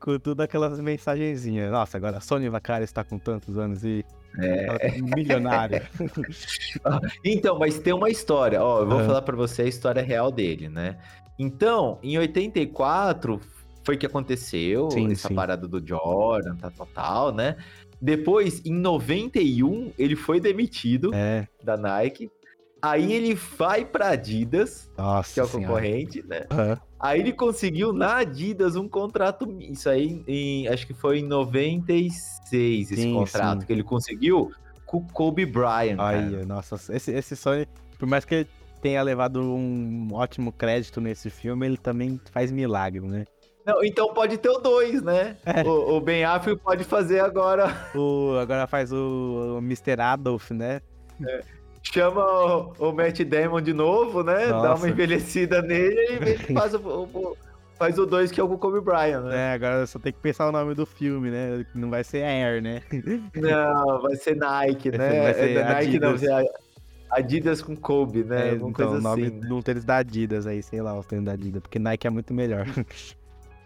com 0.00 0.18
tudo 0.18 0.42
aquelas 0.42 0.78
mensagenzinhas. 0.80 1.70
Nossa, 1.70 1.96
agora 1.96 2.18
a 2.18 2.20
Sony 2.20 2.48
Vaccari 2.48 2.84
está 2.84 3.04
com 3.04 3.18
tantos 3.18 3.56
anos 3.56 3.84
e 3.84 4.04
É. 4.40 4.88
é 4.88 4.98
milionária. 4.98 5.88
Então, 7.24 7.58
mas 7.58 7.78
tem 7.78 7.92
uma 7.92 8.08
história, 8.10 8.62
ó, 8.62 8.80
eu 8.80 8.86
vou 8.86 8.98
Aham. 8.98 9.06
falar 9.06 9.22
pra 9.22 9.36
você 9.36 9.62
a 9.62 9.66
história 9.66 10.02
real 10.02 10.30
dele, 10.30 10.68
né? 10.68 10.98
Então, 11.38 11.98
em 12.02 12.18
84 12.18 13.40
foi 13.88 13.96
que 13.96 14.04
aconteceu 14.04 14.90
Sim, 14.90 15.10
essa 15.10 15.28
sim. 15.28 15.34
parada 15.34 15.66
do 15.66 15.82
Jordan, 15.84 16.54
tal, 16.56 16.70
tal, 16.70 16.86
tal, 16.92 17.32
né? 17.34 17.56
Depois, 17.98 18.60
em 18.66 18.74
91, 18.74 19.92
ele 19.98 20.14
foi 20.14 20.38
demitido 20.38 21.14
é, 21.14 21.48
da 21.64 21.74
Nike. 21.74 22.30
Aí 22.82 23.14
ele 23.14 23.34
vai 23.34 23.86
pra 23.86 24.10
Adidas, 24.10 24.90
nossa 24.96 25.32
que 25.32 25.40
é 25.40 25.42
o 25.42 25.46
senhora. 25.46 25.68
concorrente, 25.68 26.22
né? 26.28 26.46
Aham. 26.50 26.78
Aí 27.00 27.20
ele 27.20 27.32
conseguiu 27.32 27.94
na 27.94 28.18
Adidas 28.18 28.76
um 28.76 28.86
contrato, 28.86 29.56
isso 29.58 29.88
aí, 29.88 30.22
em- 30.28 30.68
acho 30.68 30.86
que 30.86 30.92
foi 30.92 31.20
em 31.20 31.26
96 31.26 32.92
esse 32.92 33.02
Sim, 33.04 33.14
contrato 33.14 33.60
sim. 33.60 33.66
que 33.66 33.72
ele 33.72 33.82
conseguiu 33.82 34.52
com 34.84 34.98
o 34.98 35.06
Kobe 35.12 35.46
Bryant. 35.46 35.96
cara. 35.96 36.44
Nossa, 36.44 36.76
esse, 36.94 37.10
esse 37.10 37.34
Sony, 37.34 37.66
por 37.98 38.06
mais 38.06 38.26
que 38.26 38.34
ele 38.34 38.48
tenha 38.82 39.02
levado 39.02 39.40
um 39.40 40.08
ótimo 40.12 40.52
crédito 40.52 41.00
nesse 41.00 41.30
filme, 41.30 41.64
ele 41.66 41.78
também 41.78 42.20
faz 42.30 42.52
milagre, 42.52 43.00
né? 43.00 43.24
Não, 43.68 43.84
então 43.84 44.12
pode 44.14 44.38
ter 44.38 44.48
o 44.48 44.58
dois, 44.58 45.02
né? 45.02 45.36
É. 45.44 45.62
O, 45.62 45.96
o 45.96 46.00
Ben 46.00 46.24
Affleck 46.24 46.60
pode 46.62 46.84
fazer 46.84 47.20
agora. 47.20 47.68
O, 47.94 48.36
agora 48.40 48.66
faz 48.66 48.90
o, 48.92 49.56
o 49.56 49.58
Mr. 49.58 50.00
Adolf, 50.00 50.50
né? 50.52 50.80
Chama 51.82 52.24
o, 52.24 52.72
o 52.88 52.92
Matt 52.92 53.20
Damon 53.24 53.60
de 53.60 53.72
novo, 53.72 54.22
né? 54.22 54.46
Dá 54.46 54.52
Nossa. 54.70 54.82
uma 54.82 54.88
envelhecida 54.88 55.60
nele 55.62 56.38
e 56.48 56.54
faz 56.54 56.74
o, 56.74 56.78
o- 56.78 57.36
faz 57.78 57.98
o 57.98 58.04
dois 58.06 58.30
que 58.32 58.40
é 58.40 58.42
o 58.44 58.58
Kobe 58.58 58.80
Bryant, 58.80 59.22
né? 59.24 59.50
É, 59.50 59.52
agora 59.54 59.86
só 59.86 59.98
tem 59.98 60.12
que 60.12 60.18
pensar 60.18 60.48
o 60.48 60.52
nome 60.52 60.74
do 60.74 60.84
filme, 60.84 61.30
né? 61.30 61.64
Não 61.74 61.88
vai 61.90 62.02
ser 62.04 62.22
Air, 62.24 62.60
né? 62.62 62.82
Não, 63.34 64.02
vai 64.02 64.16
ser 64.16 64.34
Nike, 64.36 64.90
Vai 64.90 64.98
né? 64.98 65.22
vai 65.22 65.34
ser 65.34 65.50
É, 65.56 65.64
Nike 65.64 65.98
não, 65.98 66.08
vai 66.16 66.16
Adidas. 66.16 66.20
ser 66.20 66.52
Adidas 67.10 67.62
com 67.62 67.74
Kobe, 67.76 68.22
né? 68.24 68.48
É, 68.48 68.50
Alguma 68.52 68.70
então, 68.70 68.86
coisa 68.88 69.00
o 69.00 69.02
nome 69.02 69.22
assim. 69.26 69.34
né? 69.40 69.46
de 69.46 69.52
um 69.52 69.62
tênis 69.62 69.84
da 69.84 69.96
Adidas 69.96 70.46
aí, 70.46 70.62
sei 70.62 70.82
lá, 70.82 70.98
os 70.98 71.06
tênis 71.06 71.24
da 71.24 71.32
Adidas, 71.32 71.62
porque 71.62 71.78
Nike 71.78 72.06
é 72.06 72.10
muito 72.10 72.34
melhor. 72.34 72.66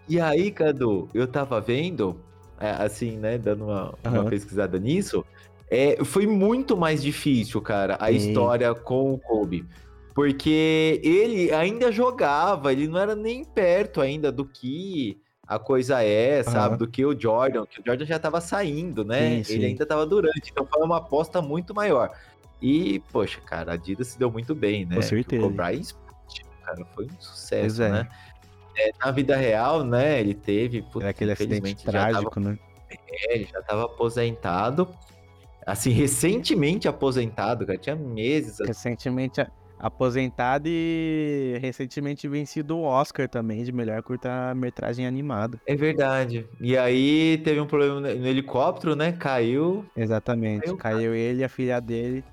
E 0.08 0.20
aí, 0.20 0.50
Cadu, 0.50 1.08
eu 1.14 1.26
tava 1.26 1.60
vendo, 1.60 2.20
é, 2.58 2.70
assim, 2.70 3.16
né, 3.16 3.38
dando 3.38 3.64
uma, 3.64 3.94
uma 4.04 4.18
Aham. 4.18 4.30
pesquisada 4.30 4.78
nisso, 4.78 5.24
é, 5.70 6.04
foi 6.04 6.26
muito 6.26 6.76
mais 6.76 7.02
difícil, 7.02 7.60
cara, 7.62 7.96
a 8.00 8.10
Sim. 8.10 8.16
história 8.16 8.74
com 8.74 9.14
o 9.14 9.18
Kobe. 9.18 9.66
Porque 10.14 11.00
ele 11.02 11.50
ainda 11.52 11.90
jogava, 11.90 12.72
ele 12.72 12.86
não 12.86 12.98
era 12.98 13.16
nem 13.16 13.44
perto 13.44 14.00
ainda 14.00 14.30
do 14.30 14.44
que 14.44 15.18
a 15.46 15.58
coisa 15.58 16.02
é, 16.02 16.42
sabe? 16.42 16.68
Aham. 16.68 16.76
Do 16.76 16.88
que 16.88 17.04
o 17.04 17.18
Jordan, 17.18 17.64
que 17.64 17.80
o 17.80 17.82
Jordan 17.84 18.04
já 18.04 18.18
tava 18.18 18.40
saindo, 18.40 19.04
né? 19.04 19.36
Sim, 19.36 19.44
sim. 19.44 19.52
Ele 19.54 19.66
ainda 19.66 19.86
tava 19.86 20.04
durante, 20.04 20.50
então 20.50 20.66
foi 20.66 20.84
uma 20.84 20.98
aposta 20.98 21.40
muito 21.40 21.74
maior. 21.74 22.10
E, 22.60 23.00
poxa, 23.10 23.40
cara, 23.40 23.72
a 23.72 23.74
Adidas 23.74 24.08
se 24.08 24.18
deu 24.18 24.30
muito 24.30 24.54
bem, 24.54 24.84
né? 24.84 24.96
Com 24.96 25.02
certeza. 25.02 25.46
O 25.46 25.50
Bryant 25.50 25.80
explodiu, 25.80 26.46
cara, 26.62 26.84
foi 26.94 27.06
um 27.06 27.20
sucesso, 27.20 27.82
é. 27.82 27.90
né? 27.90 28.08
É, 28.76 28.90
na 29.04 29.10
vida 29.10 29.36
real, 29.36 29.84
né, 29.84 30.18
ele 30.20 30.34
teve, 30.34 30.82
putz, 30.82 31.06
aquele 31.06 31.32
acidente 31.32 31.84
já 31.84 31.92
tava, 31.92 32.12
trágico, 32.12 32.40
né? 32.40 32.58
é, 33.10 33.34
ele 33.34 33.44
já 33.44 33.62
tava 33.62 33.84
aposentado, 33.84 34.88
assim, 35.66 35.90
recentemente 35.90 36.88
aposentado, 36.88 37.66
cara, 37.66 37.78
tinha 37.78 37.96
meses, 37.96 38.58
Recentemente 38.66 39.40
aposentado 39.82 40.68
e 40.68 41.58
recentemente 41.60 42.28
vencido 42.28 42.76
o 42.76 42.82
Oscar 42.82 43.28
também 43.28 43.64
de 43.64 43.72
melhor 43.72 44.00
curta-metragem 44.00 45.04
animado. 45.04 45.60
é 45.66 45.74
verdade. 45.74 46.46
E 46.60 46.78
aí 46.78 47.38
teve 47.42 47.60
um 47.60 47.66
problema 47.66 48.00
no 48.00 48.14
no 48.14 48.26
helicóptero, 48.26 48.94
né, 48.94 49.10
caiu, 49.12 49.84
Exatamente. 49.96 50.66
Caiu, 50.66 50.76
Caiu 50.76 51.14
ele 51.14 51.40
e 51.40 51.44
a 51.44 51.48
filha 51.48 51.80
dele. 51.80 52.24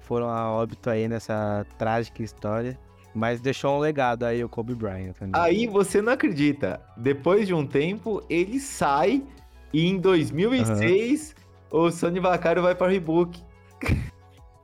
Foram 0.00 0.28
a 0.28 0.52
óbito 0.52 0.90
aí 0.90 1.08
nessa 1.08 1.66
trágica 1.78 2.22
história. 2.22 2.78
Mas 3.16 3.40
deixou 3.40 3.76
um 3.76 3.78
legado 3.78 4.24
aí 4.24 4.44
o 4.44 4.48
Kobe 4.48 4.74
Bryant 4.74 5.14
também. 5.14 5.40
aí 5.40 5.66
você 5.66 6.02
não 6.02 6.12
acredita, 6.12 6.78
depois 6.98 7.46
de 7.46 7.54
um 7.54 7.66
tempo, 7.66 8.22
ele 8.28 8.60
sai 8.60 9.22
e 9.72 9.86
em 9.86 9.98
2006 9.98 11.34
o 11.70 11.90
Sony 11.90 12.20
Vaccaro 12.20 12.60
vai 12.60 12.74
para 12.74 12.92
Reebok. 12.92 13.42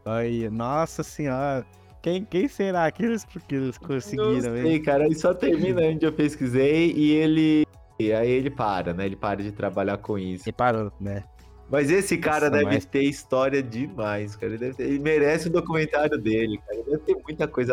Aí, 0.05 0.51
nossa 0.51 1.03
senhora. 1.03 1.65
Quem, 2.03 2.25
quem 2.25 2.49
será 2.49 2.91
que 2.91 3.05
eles, 3.05 3.25
que 3.25 3.55
eles 3.55 3.79
conseguiram, 3.79 4.33
não 4.33 4.41
sei, 4.41 4.81
cara, 4.81 5.05
aí 5.05 5.15
só 5.15 5.33
termina 5.33 5.81
onde 5.87 6.05
eu 6.05 6.13
pesquisei 6.13 6.93
e 6.93 7.13
ele... 7.13 7.65
E 8.01 8.13
aí 8.13 8.29
ele 8.29 8.51
para, 8.51 8.93
né? 8.93 9.07
Ele 9.07 9.15
para 9.15 9.41
de 9.41 9.53
trabalhar 9.53 9.99
com 9.99 10.19
isso. 10.19 10.49
E 10.49 10.53
parou, 10.53 10.91
né? 11.01 11.23
Mas 11.73 11.91
esse 11.91 12.19
cara 12.19 12.51
Nossa, 12.51 12.59
deve 12.63 12.75
mas- 12.75 12.85
ter 12.85 13.03
história 13.03 13.63
demais, 13.63 14.37
cara. 14.37 14.53
Ele, 14.53 14.59
deve 14.59 14.75
ter- 14.75 14.83
ele 14.85 14.99
merece 14.99 15.49
o 15.49 15.51
documentário 15.51 16.19
dele, 16.19 16.59
cara. 16.59 16.75
Ele 16.75 16.85
Deve 16.85 16.99
ter 16.99 17.15
muita 17.17 17.49
coisa 17.49 17.73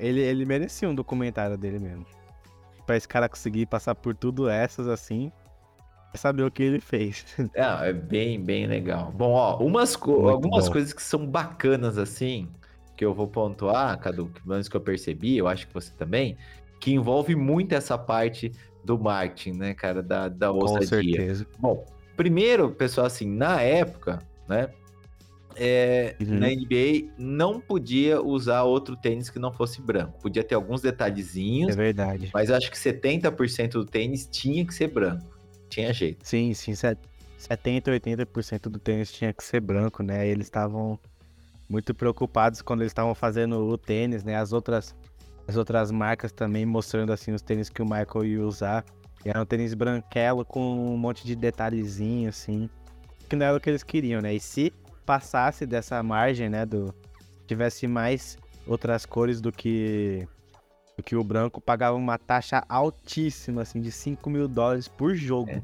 Ele, 0.00 0.20
ele 0.20 0.46
merecia 0.46 0.88
um 0.88 0.94
documentário 0.94 1.58
dele 1.58 1.78
mesmo. 1.78 2.06
Pra 2.86 2.96
esse 2.96 3.06
cara 3.06 3.28
conseguir 3.28 3.66
passar 3.66 3.94
por 3.94 4.14
tudo 4.16 4.48
essas 4.48 4.88
assim. 4.88 5.30
é 6.14 6.16
Saber 6.16 6.42
o 6.44 6.50
que 6.50 6.62
ele 6.62 6.80
fez. 6.80 7.24
É, 7.54 7.90
é 7.90 7.92
bem, 7.92 8.40
bem 8.42 8.66
legal. 8.66 9.12
Bom, 9.12 9.32
ó, 9.32 9.58
umas 9.58 9.94
co- 9.94 10.12
Muito 10.12 10.28
algumas 10.30 10.66
bom. 10.66 10.72
coisas 10.72 10.92
que 10.94 11.02
são 11.02 11.26
bacanas 11.26 11.98
assim, 11.98 12.48
que 12.96 13.04
eu 13.04 13.12
vou 13.12 13.28
pontuar, 13.28 13.98
Cadu, 14.00 14.26
que 14.28 14.40
pelo 14.40 14.52
menos 14.54 14.68
que 14.68 14.76
eu 14.76 14.80
percebi, 14.80 15.36
eu 15.36 15.46
acho 15.48 15.66
que 15.68 15.74
você 15.74 15.92
também, 15.98 16.38
que 16.80 16.92
envolve 16.92 17.34
muito 17.36 17.74
essa 17.74 17.98
parte 17.98 18.50
do 18.82 18.98
marketing, 18.98 19.58
né, 19.58 19.74
cara, 19.74 20.02
da, 20.02 20.28
da 20.28 20.48
Com 20.50 20.58
ousadia. 20.60 20.86
certeza. 20.88 21.46
Bom, 21.58 21.84
primeiro, 22.16 22.70
pessoal, 22.70 23.06
assim, 23.06 23.26
na 23.28 23.60
época, 23.60 24.18
né, 24.48 24.68
é, 25.56 26.16
Uhum. 26.20 26.38
na 26.40 26.48
NBA 26.50 27.12
não 27.16 27.60
podia 27.60 28.20
usar 28.20 28.62
outro 28.64 28.96
tênis 28.96 29.30
que 29.30 29.38
não 29.38 29.52
fosse 29.52 29.80
branco. 29.80 30.18
Podia 30.20 30.42
ter 30.42 30.54
alguns 30.56 30.80
detalhezinhos, 30.80 31.72
É 31.74 31.76
verdade. 31.76 32.30
mas 32.34 32.50
acho 32.50 32.70
que 32.70 32.78
70% 32.78 33.72
do 33.78 33.84
tênis 33.84 34.26
tinha 34.26 34.64
que 34.66 34.74
ser 34.74 34.88
branco. 34.88 35.24
Tinha 35.68 35.92
jeito. 35.92 36.26
Sim, 36.26 36.52
sim. 36.54 36.74
set- 36.74 36.98
70, 37.38 37.90
80% 37.90 38.68
do 38.70 38.78
tênis 38.78 39.12
tinha 39.12 39.32
que 39.32 39.44
ser 39.44 39.60
branco, 39.60 40.02
né? 40.02 40.26
Eles 40.26 40.46
estavam 40.46 40.98
muito 41.68 41.94
preocupados 41.94 42.62
quando 42.62 42.80
eles 42.80 42.90
estavam 42.90 43.14
fazendo 43.14 43.58
o 43.68 43.76
tênis, 43.78 44.24
né? 44.24 44.36
As 44.36 44.52
outras, 44.52 44.94
as 45.46 45.56
outras 45.56 45.90
marcas 45.90 46.32
também 46.32 46.64
mostrando 46.66 47.12
assim 47.12 47.32
os 47.32 47.42
tênis 47.42 47.68
que 47.68 47.82
o 47.82 47.84
Michael 47.84 48.24
ia 48.24 48.42
usar. 48.46 48.84
E 49.24 49.30
era 49.30 49.40
um 49.40 49.46
tênis 49.46 49.74
branquelo 49.74 50.44
com 50.44 50.60
um 50.60 50.96
monte 50.96 51.24
de 51.26 51.34
detalhezinho, 51.34 52.28
assim. 52.28 52.68
Que 53.28 53.36
não 53.36 53.46
era 53.46 53.56
o 53.56 53.60
que 53.60 53.70
eles 53.70 53.82
queriam, 53.82 54.20
né? 54.20 54.34
E 54.34 54.40
se 54.40 54.72
passasse 55.06 55.64
dessa 55.64 56.02
margem, 56.02 56.48
né? 56.48 56.66
Do. 56.66 56.94
Tivesse 57.46 57.86
mais 57.86 58.36
outras 58.66 59.06
cores 59.06 59.40
do 59.40 59.50
que. 59.50 60.26
Do 60.96 61.02
que 61.02 61.16
o 61.16 61.24
branco, 61.24 61.60
pagava 61.60 61.96
uma 61.96 62.16
taxa 62.16 62.62
altíssima, 62.68 63.62
assim, 63.62 63.80
de 63.80 63.90
5 63.90 64.30
mil 64.30 64.46
dólares 64.46 64.86
por 64.86 65.14
jogo. 65.14 65.50
É. 65.50 65.62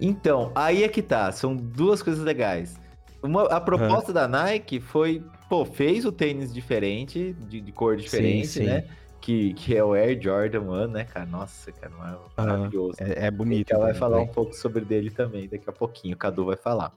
Então, 0.00 0.50
aí 0.56 0.82
é 0.82 0.88
que 0.88 1.00
tá. 1.00 1.30
São 1.30 1.54
duas 1.54 2.02
coisas 2.02 2.24
legais. 2.24 2.80
Uma, 3.22 3.44
a 3.44 3.60
proposta 3.60 4.12
da 4.12 4.26
Nike 4.26 4.80
foi, 4.80 5.22
pô, 5.48 5.64
fez 5.64 6.04
o 6.04 6.10
tênis 6.10 6.52
diferente, 6.52 7.36
de, 7.48 7.60
de 7.60 7.70
cor 7.70 7.96
diferente, 7.96 8.48
sim. 8.48 8.64
né? 8.64 8.84
Que, 9.22 9.54
que 9.54 9.76
é 9.76 9.84
o 9.84 9.94
Air 9.94 10.20
Jordan 10.20 10.62
1, 10.62 10.86
né, 10.88 11.04
cara? 11.04 11.24
Nossa, 11.24 11.70
cara, 11.70 11.92
maravilhoso. 12.36 12.96
É, 12.98 13.26
é 13.26 13.30
bonito. 13.30 13.72
Ela 13.72 13.84
vai 13.84 13.92
né? 13.92 13.98
falar 13.98 14.20
um 14.20 14.26
pouco 14.26 14.52
sobre 14.52 14.84
dele 14.84 15.10
também, 15.10 15.48
daqui 15.48 15.70
a 15.70 15.72
pouquinho. 15.72 16.14
O 16.14 16.18
Cadu 16.18 16.44
vai 16.44 16.56
falar. 16.56 16.92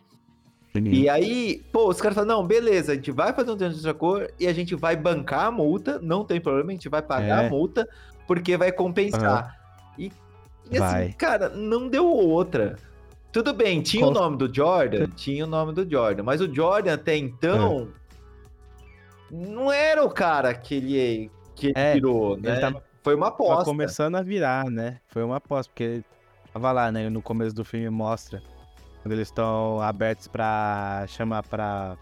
Bonito. 0.73 0.93
E 0.95 1.07
aí, 1.07 1.63
pô, 1.71 1.87
os 1.87 2.01
caras 2.01 2.15
falam, 2.15 2.37
não, 2.37 2.45
beleza, 2.45 2.91
a 2.91 2.95
gente 2.95 3.11
vai 3.11 3.31
fazer 3.31 3.51
um 3.51 3.55
tênis 3.55 3.79
de 3.79 3.87
outra 3.87 3.93
cor 3.93 4.29
e 4.39 4.47
a 4.47 4.53
gente 4.53 4.75
vai 4.75 4.95
bancar 4.95 5.45
a 5.45 5.51
multa, 5.51 5.99
não 6.01 6.25
tem 6.25 6.41
problema, 6.41 6.71
a 6.71 6.73
gente 6.73 6.89
vai 6.89 7.01
pagar 7.01 7.43
É. 7.43 7.47
a 7.47 7.49
multa, 7.49 7.87
porque 8.27 8.57
vai 8.57 8.71
compensar. 8.71 9.55
E, 9.97 10.11
e 10.69 10.77
assim, 10.77 10.79
Vai. 10.79 11.13
cara, 11.13 11.47
não 11.47 11.87
deu 11.87 12.05
outra. 12.07 12.75
Tudo 13.31 13.53
bem, 13.53 13.81
tinha 13.81 14.07
o 14.07 14.11
nome 14.11 14.35
do 14.37 14.53
Jordan, 14.53 15.07
tinha 15.15 15.45
o 15.45 15.47
nome 15.47 15.73
do 15.73 15.89
Jordan, 15.89 16.23
mas 16.23 16.41
o 16.41 16.53
Jordan 16.53 16.93
até 16.93 17.15
então 17.15 17.87
não 19.29 19.71
era 19.71 20.03
o 20.03 20.09
cara 20.09 20.53
que 20.53 20.75
ele, 20.75 21.31
que 21.55 21.67
ele 21.67 21.73
É, 21.75 21.93
virou, 21.93 22.37
né? 22.37 22.51
Ele 22.51 22.59
tava, 22.59 22.83
Foi 23.03 23.15
uma 23.15 23.31
tava 23.31 23.35
aposta. 23.43 23.65
começando 23.65 24.15
a 24.15 24.21
virar, 24.21 24.65
né? 24.69 24.99
Foi 25.07 25.23
uma 25.23 25.37
aposta, 25.37 25.69
porque 25.71 25.83
ele 25.83 26.05
tava 26.53 26.71
lá, 26.71 26.91
né? 26.91 27.09
No 27.09 27.21
começo 27.21 27.55
do 27.55 27.63
filme 27.65 27.89
mostra 27.89 28.41
Quando 29.01 29.13
eles 29.13 29.27
estão 29.27 29.79
abertos 29.81 30.27
pra 30.27 31.05
chamar 31.07 31.43
pra 31.43 31.97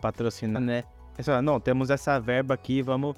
patrocinar, 0.00 0.60
né? 0.60 0.84
Eles 1.14 1.26
falam, 1.26 1.42
não, 1.42 1.60
temos 1.60 1.90
essa 1.90 2.18
verba 2.18 2.54
aqui, 2.54 2.82
vamos 2.82 3.16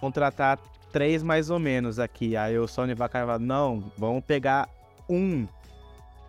contratar 0.00 0.58
três 0.92 1.22
mais 1.22 1.50
ou 1.50 1.58
menos 1.58 1.98
aqui. 1.98 2.36
Aí 2.36 2.58
o 2.58 2.66
Sony 2.66 2.94
vai 2.94 3.08
fala, 3.08 3.38
não, 3.38 3.84
vamos 3.96 4.24
pegar 4.24 4.68
um. 5.08 5.46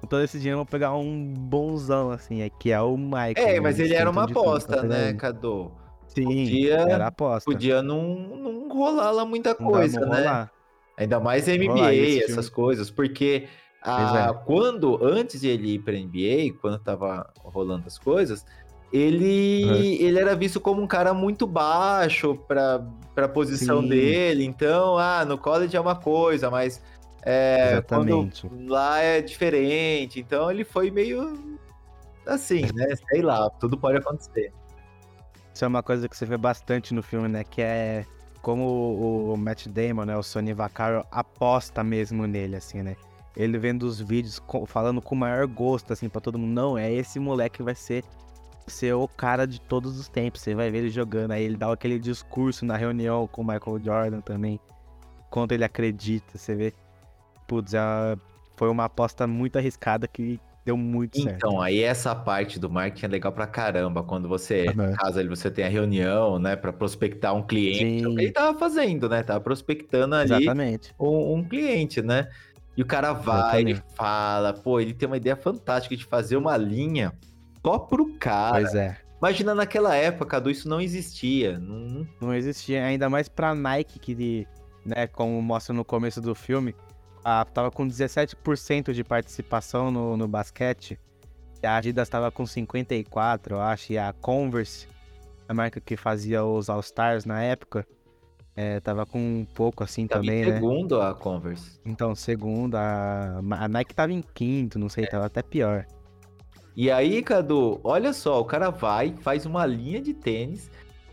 Com 0.01 0.07
todo 0.07 0.21
esse 0.24 0.38
dinheiro, 0.38 0.57
vamos 0.59 0.69
pegar 0.69 0.93
um 0.93 1.33
bonzão, 1.33 2.12
assim, 2.12 2.41
é, 2.41 2.50
que 2.50 2.71
é 2.71 2.79
o 2.79 2.95
Michael. 2.95 3.33
É, 3.36 3.59
mas 3.59 3.77
eles 3.79 3.91
ele 3.91 4.00
era 4.00 4.09
uma 4.09 4.24
aposta, 4.24 4.81
pegar 4.81 4.88
né. 4.88 5.13
Cadu? 5.13 5.71
Sim, 6.09 6.25
Podia- 6.25 6.75
era 6.75 7.07
aposta. 7.07 7.49
Podia 7.49 7.81
não, 7.81 8.15
não 8.15 8.67
rolar 8.69 9.11
lá 9.11 9.25
muita 9.25 9.55
coisa, 9.55 9.99
né? 10.01 10.05
rolar. 10.05 10.51
Ainda 10.97 11.19
mais 11.19 11.47
NBA, 11.47 12.23
essas 12.25 12.49
coisas, 12.49 12.91
porque 12.91 13.47
a, 13.81 14.29
é. 14.29 14.45
quando, 14.45 14.99
antes 15.01 15.39
de 15.39 15.47
ele 15.47 15.75
ir 15.75 15.79
pra 15.79 15.93
NBA, 15.93 16.57
quando 16.59 16.77
tava 16.79 17.31
rolando 17.37 17.87
as 17.87 17.97
coisas, 17.97 18.45
ele, 18.91 19.97
ele 20.01 20.19
era 20.19 20.35
visto 20.35 20.59
como 20.59 20.81
um 20.81 20.87
cara 20.87 21.13
muito 21.13 21.47
baixo 21.47 22.35
pra, 22.47 22.85
pra 23.15 23.29
posição 23.29 23.81
Sim. 23.81 23.89
dele. 23.89 24.43
Então, 24.43 24.97
ah, 24.97 25.23
no 25.23 25.37
college 25.37 25.77
é 25.77 25.79
uma 25.79 25.95
coisa, 25.95 26.49
mas 26.49 26.81
é, 27.23 27.81
quando 27.87 28.29
lá 28.67 28.99
é 28.99 29.21
diferente. 29.21 30.19
Então 30.19 30.49
ele 30.49 30.65
foi 30.65 30.91
meio 30.91 31.57
assim, 32.25 32.61
né? 32.73 32.87
Sei 33.09 33.21
lá, 33.21 33.49
tudo 33.51 33.77
pode 33.77 33.97
acontecer. 33.99 34.51
Isso 35.59 35.65
é 35.65 35.67
uma 35.67 35.83
coisa 35.83 36.07
que 36.07 36.15
você 36.15 36.25
vê 36.25 36.37
bastante 36.37 36.93
no 36.93 37.03
filme, 37.03 37.27
né? 37.27 37.43
Que 37.43 37.61
é 37.61 38.05
como 38.41 39.33
o, 39.33 39.35
Matt 39.35 39.67
Damon, 39.67 40.05
né? 40.05 40.15
O 40.15 40.23
Sonny 40.23 40.53
Vaccaro 40.53 41.05
aposta 41.11 41.83
mesmo 41.83 42.25
nele, 42.25 42.55
assim, 42.55 42.81
né? 42.81 42.95
Ele 43.35 43.57
vendo 43.57 43.83
os 43.83 43.99
vídeos 43.99 44.41
falando 44.65 45.01
com 45.01 45.15
o 45.15 45.17
maior 45.17 45.45
gosto, 45.47 45.91
assim, 45.91 46.07
pra 46.07 46.21
todo 46.21 46.39
mundo. 46.39 46.53
Não, 46.53 46.77
é 46.77 46.89
esse 46.89 47.19
moleque 47.19 47.57
que 47.57 47.63
vai 47.63 47.75
ser, 47.75 48.05
ser 48.67 48.93
o 48.93 49.05
cara 49.05 49.45
de 49.45 49.59
todos 49.59 49.99
os 49.99 50.07
tempos. 50.07 50.39
Você 50.39 50.55
vai 50.55 50.71
ver 50.71 50.77
ele 50.77 50.89
jogando. 50.89 51.31
Aí 51.31 51.43
ele 51.43 51.57
dá 51.57 51.69
aquele 51.69 51.99
discurso 51.99 52.63
na 52.63 52.77
reunião 52.77 53.27
com 53.27 53.41
o 53.41 53.45
Michael 53.45 53.83
Jordan 53.83 54.21
também. 54.21 54.61
Quanto 55.29 55.51
ele 55.51 55.65
acredita, 55.65 56.37
você 56.37 56.55
vê. 56.55 56.73
Putz, 57.45 57.73
é 57.73 57.81
uma- 57.81 58.17
foi 58.55 58.69
uma 58.69 58.85
aposta 58.85 59.27
muito 59.27 59.57
arriscada 59.57 60.07
que 60.07 60.39
deu 60.65 60.77
muito 60.77 61.21
certo. 61.21 61.35
Então, 61.35 61.61
aí 61.61 61.81
essa 61.81 62.13
parte 62.15 62.59
do 62.59 62.69
marketing 62.69 63.05
é 63.05 63.09
legal 63.09 63.31
pra 63.31 63.47
caramba, 63.47 64.03
quando 64.03 64.27
você, 64.27 64.67
Aham. 64.69 64.91
no 64.91 64.95
caso 64.95 65.19
ali, 65.19 65.27
você 65.27 65.49
tem 65.49 65.65
a 65.65 65.69
reunião, 65.69 66.37
né, 66.39 66.55
pra 66.55 66.71
prospectar 66.71 67.35
um 67.35 67.41
cliente. 67.41 68.03
Sim. 68.03 68.19
ele 68.19 68.31
tava 68.31 68.57
fazendo, 68.57 69.09
né? 69.09 69.23
Tava 69.23 69.41
prospectando 69.41 70.15
ali 70.15 70.33
Exatamente. 70.33 70.93
um, 70.99 71.35
um 71.35 71.43
cliente, 71.43 72.01
né? 72.01 72.29
E 72.77 72.81
o 72.81 72.85
cara 72.85 73.11
vai, 73.13 73.61
ele 73.61 73.81
fala, 73.95 74.53
pô, 74.53 74.79
ele 74.79 74.93
tem 74.93 75.07
uma 75.07 75.17
ideia 75.17 75.35
fantástica 75.35 75.95
de 75.97 76.05
fazer 76.05 76.37
uma 76.37 76.55
linha 76.55 77.11
só 77.65 77.77
pro 77.77 78.13
cara. 78.17 78.61
Pois 78.61 78.73
é. 78.73 78.97
Imagina 79.17 79.53
naquela 79.53 79.93
época, 79.95 80.25
Cadu, 80.25 80.49
isso 80.49 80.69
não 80.69 80.79
existia. 80.79 81.59
Não, 81.59 82.07
Não 82.21 82.33
existia, 82.33 82.85
ainda 82.85 83.09
mais 83.09 83.27
pra 83.27 83.53
Nike, 83.53 83.99
que, 83.99 84.47
né, 84.85 85.07
como 85.07 85.41
mostra 85.41 85.75
no 85.75 85.83
começo 85.83 86.21
do 86.21 86.33
filme, 86.33 86.73
a, 87.23 87.45
tava 87.45 87.71
com 87.71 87.88
17% 87.88 88.93
de 88.93 89.03
participação 89.03 89.91
no, 89.91 90.17
no 90.17 90.27
basquete. 90.27 90.99
E 91.61 91.67
a 91.67 91.75
Adidas 91.75 92.07
tava 92.07 92.31
com 92.31 92.43
54%, 92.43 93.51
eu 93.51 93.61
acho, 93.61 93.91
e 93.93 93.97
a 93.97 94.13
Converse, 94.13 94.88
a 95.47 95.53
marca 95.53 95.81
que 95.81 95.97
fazia 95.97 96.43
os 96.43 96.69
All-Stars 96.69 97.25
na 97.25 97.41
época, 97.41 97.85
é, 98.55 98.79
tava 98.79 99.05
com 99.05 99.19
um 99.19 99.45
pouco 99.53 99.83
assim 99.83 100.07
tava 100.07 100.21
também, 100.21 100.41
em 100.41 100.45
né? 100.45 100.53
segundo 100.53 101.01
a 101.01 101.13
Converse. 101.13 101.79
Então, 101.85 102.15
segundo, 102.15 102.75
a, 102.75 103.39
a 103.51 103.67
Nike 103.67 103.93
tava 103.93 104.13
em 104.13 104.21
quinto, 104.21 104.79
não 104.79 104.89
sei, 104.89 105.05
tava 105.05 105.25
até 105.25 105.41
pior. 105.41 105.85
E 106.75 106.89
aí, 106.89 107.21
Cadu, 107.21 107.81
olha 107.83 108.13
só, 108.13 108.39
o 108.39 108.45
cara 108.45 108.69
vai, 108.69 109.13
faz 109.22 109.46
uma 109.46 109.65
linha 109.65 110.01
de 110.01 110.13
tênis. 110.13 110.72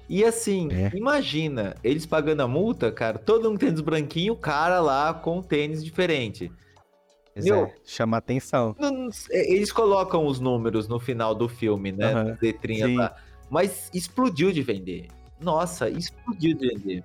E 0.09 0.25
assim, 0.25 0.69
É. 0.73 0.91
imagina, 0.97 1.75
eles 1.83 2.07
pagando 2.07 2.41
a 2.43 2.49
multa, 2.49 2.93
cara, 2.93 3.19
todo 3.19 3.49
mundo 3.51 3.59
tênis 3.59 3.81
branquinho, 3.81 4.35
o 4.35 4.37
cara 4.37 4.81
lá 4.81 5.13
com 5.13 5.43
tênis 5.43 5.85
diferente. 5.85 6.51
Pois 7.35 7.45
Meu- 7.45 7.65
é, 7.67 7.75
chama 7.85 8.17
atenção. 8.17 8.75
Não- 8.79 9.09
é, 9.31 9.53
Eles 9.53 9.71
colocam 9.73 10.27
os 10.27 10.41
números 10.41 10.89
no 10.89 10.99
final 11.01 11.35
do 11.35 11.49
filme, 11.49 11.93
né? 11.93 12.13
Nas 12.15 12.41
letrinhas 12.41 12.89
sim. 12.91 12.97
lá. 12.97 13.15
Mas 13.51 13.91
explodiu 13.93 14.51
de 14.53 14.63
vender. 14.63 15.09
Nossa, 15.41 15.89
explodiu 15.91 16.57
de 16.57 16.69
vender. 16.69 17.05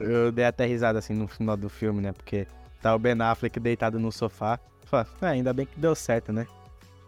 Eu 0.00 0.30
dei 0.32 0.44
até 0.44 0.64
risada 0.66 0.98
assim 0.98 1.12
no 1.14 1.26
final 1.26 1.56
do 1.56 1.68
filme, 1.68 2.00
né? 2.00 2.12
Porque 2.12 2.46
tá 2.80 2.94
o 2.94 2.98
Ben 2.98 3.20
Affleck 3.20 3.58
deitado 3.58 3.98
no 3.98 4.12
sofá. 4.12 4.58
Fala, 4.84 5.06
ah, 5.20 5.26
ainda 5.28 5.52
bem 5.52 5.66
que 5.66 5.78
deu 5.78 5.94
certo, 5.94 6.32
né? 6.32 6.46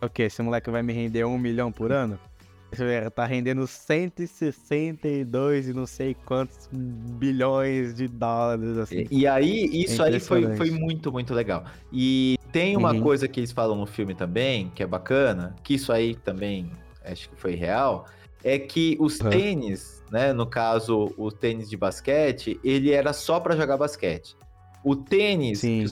O 0.03 0.09
quê? 0.09 0.25
Esse 0.25 0.43
moleque 0.43 0.71
vai 0.71 0.83
me 0.83 0.93
render 0.93 1.25
um 1.25 1.39
milhão 1.39 1.71
por 1.71 1.93
ano? 1.93 2.19
Tá 3.15 3.25
rendendo 3.25 3.67
162 3.67 5.69
e 5.69 5.73
não 5.73 5.87
sei 5.87 6.17
quantos 6.27 6.69
bilhões 6.73 7.95
de 7.95 8.09
dólares, 8.09 8.77
assim. 8.79 9.07
E, 9.11 9.21
e 9.21 9.27
aí, 9.27 9.69
isso 9.73 10.03
aí 10.03 10.19
foi, 10.19 10.57
foi 10.57 10.71
muito, 10.71 11.13
muito 11.13 11.33
legal. 11.33 11.65
E 11.93 12.37
tem 12.53 12.77
uma 12.77 12.93
Uhum. 12.93 13.03
coisa 13.03 13.29
que 13.29 13.41
eles 13.41 13.53
falam 13.53 13.77
no 13.77 13.87
filme 13.87 14.15
também, 14.15 14.71
que 14.71 14.83
é 14.83 14.87
bacana, 14.87 15.55
que 15.63 15.75
isso 15.75 15.93
aí 15.93 16.15
também 16.15 16.73
acho 17.05 17.29
que 17.29 17.37
foi 17.37 17.55
real, 17.55 18.07
é 18.43 18.59
que 18.59 18.97
os 19.01 19.21
Uhum. 19.21 19.31
tênis, 19.31 20.03
né, 20.11 20.33
no 20.33 20.47
caso, 20.47 21.13
o 21.17 21.31
tênis 21.31 21.69
de 21.69 21.77
basquete, 21.77 22.59
ele 22.65 22.91
era 22.91 23.13
só 23.13 23.41
pra 23.41 23.57
jogar 23.57 23.77
basquete. 23.77 24.37
O 24.83 24.95
tênis 24.97 25.63
que, 25.63 25.85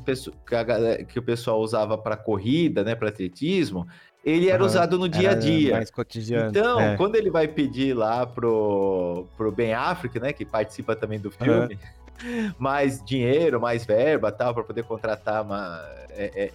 que 0.46 0.54
a 0.54 1.04
que 1.04 1.18
o 1.18 1.22
pessoal 1.22 1.61
usava 1.61 1.96
pra 1.96 2.16
corrida, 2.16 2.85
né, 2.85 2.94
para 2.94 3.08
atletismo, 3.08 3.87
ele 4.24 4.48
era 4.48 4.58
Aham. 4.58 4.66
usado 4.66 4.98
no 4.98 5.08
dia 5.08 5.30
a 5.32 5.35
dia. 5.35 5.72
Mais 5.74 5.90
cotidiano. 5.90 6.50
Então, 6.50 6.80
é. 6.80 6.96
quando 6.96 7.16
ele 7.16 7.30
vai 7.30 7.48
pedir 7.48 7.94
lá 7.94 8.24
pro, 8.26 9.26
pro 9.37 9.50
Ben 9.50 9.72
Affleck, 9.74 10.18
né, 10.20 10.32
que 10.32 10.44
participa 10.44 10.94
também 10.94 11.18
do 11.18 11.30
filme, 11.30 11.78
mais 12.58 13.02
dinheiro, 13.04 13.61
mais 13.61 13.85
verba, 13.85 14.30
tal, 14.30 14.54
para 14.54 14.62
poder 14.62 14.85
contratar, 14.85 15.42
uma, 15.42 15.80
é, 16.11 16.30
é, 16.35 16.50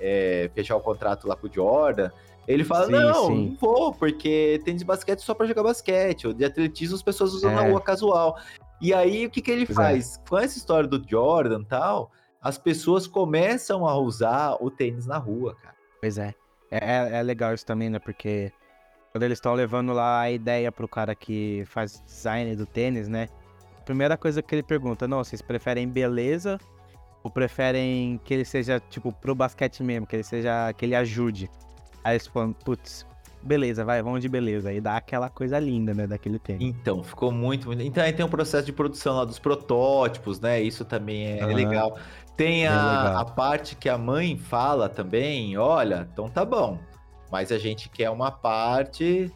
é, 0.46 0.50
fechar 0.56 0.76
o 0.76 0.80
contrato 0.80 1.28
lá 1.28 1.36
com 1.36 1.48
o 1.48 1.54
Jordan, 1.54 2.10
ele 2.48 2.64
fala, 2.64 2.86
Sim, 2.86 2.92
não, 2.94 3.26
sim. 3.28 3.48
não 3.50 3.56
vou, 3.58 3.94
porque 3.94 4.62
tênis 4.64 4.80
de 4.80 4.86
basquete 4.86 5.20
só 5.20 5.34
para 5.34 5.46
jogar 5.46 5.64
basquete, 5.64 6.28
o 6.28 6.34
de 6.34 6.46
atletismo 6.46 6.96
as 6.96 7.04
pessoas 7.04 7.34
usam 7.34 7.52
na 7.54 7.66
É. 7.66 7.70
rua 7.70 7.82
casual. 7.82 8.38
E 8.80 8.94
aí, 8.94 9.26
o 9.26 9.30
que 9.30 9.42
que 9.42 9.52
ele 9.52 9.66
Pois 9.66 9.78
é. 9.78 9.82
faz? 9.82 10.22
Com 10.30 10.38
essa 10.38 10.58
história 10.58 10.88
do 10.88 11.04
Jordan 11.06 11.62
e 11.62 11.66
tal, 11.66 12.12
as 12.42 12.58
pessoas 12.58 13.06
começam 13.08 13.86
a 13.86 13.98
usar 13.98 14.56
o 14.62 14.72
tênis 14.72 15.06
na 15.06 15.18
rua, 15.18 15.56
cara. 15.62 15.76
Pois 16.00 16.18
é. 16.18 16.34
É, 16.72 16.78
é- 16.78 17.20
é 17.20 17.24
legal 17.24 17.54
isso 17.54 17.66
também, 17.66 17.90
né? 17.90 18.00
Porque 18.00 18.52
quando 19.12 19.24
eles 19.24 19.38
estão 19.38 19.54
levando 19.54 19.94
lá 19.94 20.22
a 20.22 20.32
ideia 20.32 20.72
pro 20.72 20.88
cara 20.88 21.16
que 21.16 21.64
faz 21.68 22.02
design 22.06 22.56
do 22.56 22.66
tênis, 22.66 23.08
né? 23.08 23.28
A 23.80 23.82
primeira 23.82 24.18
coisa 24.18 24.42
que 24.42 24.54
ele 24.54 24.64
pergunta, 24.64 25.08
não, 25.08 25.24
vocês 25.24 25.42
preferem 25.42 25.88
beleza 25.88 26.60
ou 27.24 27.32
preferem 27.32 28.20
que 28.24 28.34
ele 28.34 28.46
seja, 28.46 28.80
tipo, 28.90 29.12
pro 29.12 29.34
basquete 29.34 29.82
mesmo, 29.82 30.06
que 30.06 30.16
ele 30.16 30.24
seja, 30.24 30.72
que 30.74 30.86
ele 30.86 30.96
ajude? 30.96 31.50
Aí 32.04 32.14
eles 32.16 32.28
falam, 32.28 32.54
putz, 32.54 33.06
beleza, 33.42 33.84
vai, 33.84 34.02
vamos 34.02 34.22
de 34.22 34.30
beleza. 34.30 34.70
Aí 34.70 34.80
dá 34.82 34.98
aquela 34.98 35.30
coisa 35.30 35.58
linda, 35.60 35.94
né, 35.94 36.06
daquele 36.06 36.38
tênis. 36.40 36.62
Então, 36.64 37.04
ficou 37.04 37.32
muito, 37.32 37.68
muito. 37.68 37.82
Então 37.82 38.04
aí 38.04 38.14
tem 38.14 38.26
um 38.26 38.30
processo 38.30 38.66
de 38.66 38.74
produção 38.74 39.16
lá 39.16 39.26
dos 39.26 39.40
protótipos, 39.40 40.40
né? 40.40 40.62
Isso 40.62 40.86
também 40.86 41.40
é 41.40 41.44
Aham. 41.44 41.54
legal. 41.54 41.98
Tem 42.38 42.60
Bem 42.60 42.68
a, 42.68 43.20
a 43.20 43.26
parte 43.26 43.76
que 43.76 43.90
a 43.90 43.98
mãe 43.98 44.38
fala 44.38 44.88
também, 44.88 45.58
olha, 45.58 46.08
então 46.14 46.30
tá 46.30 46.46
bom. 46.46 46.80
Mas 47.32 47.52
a 47.52 47.58
gente 47.58 47.90
quer 47.90 48.10
uma 48.12 48.32
parte 48.32 49.30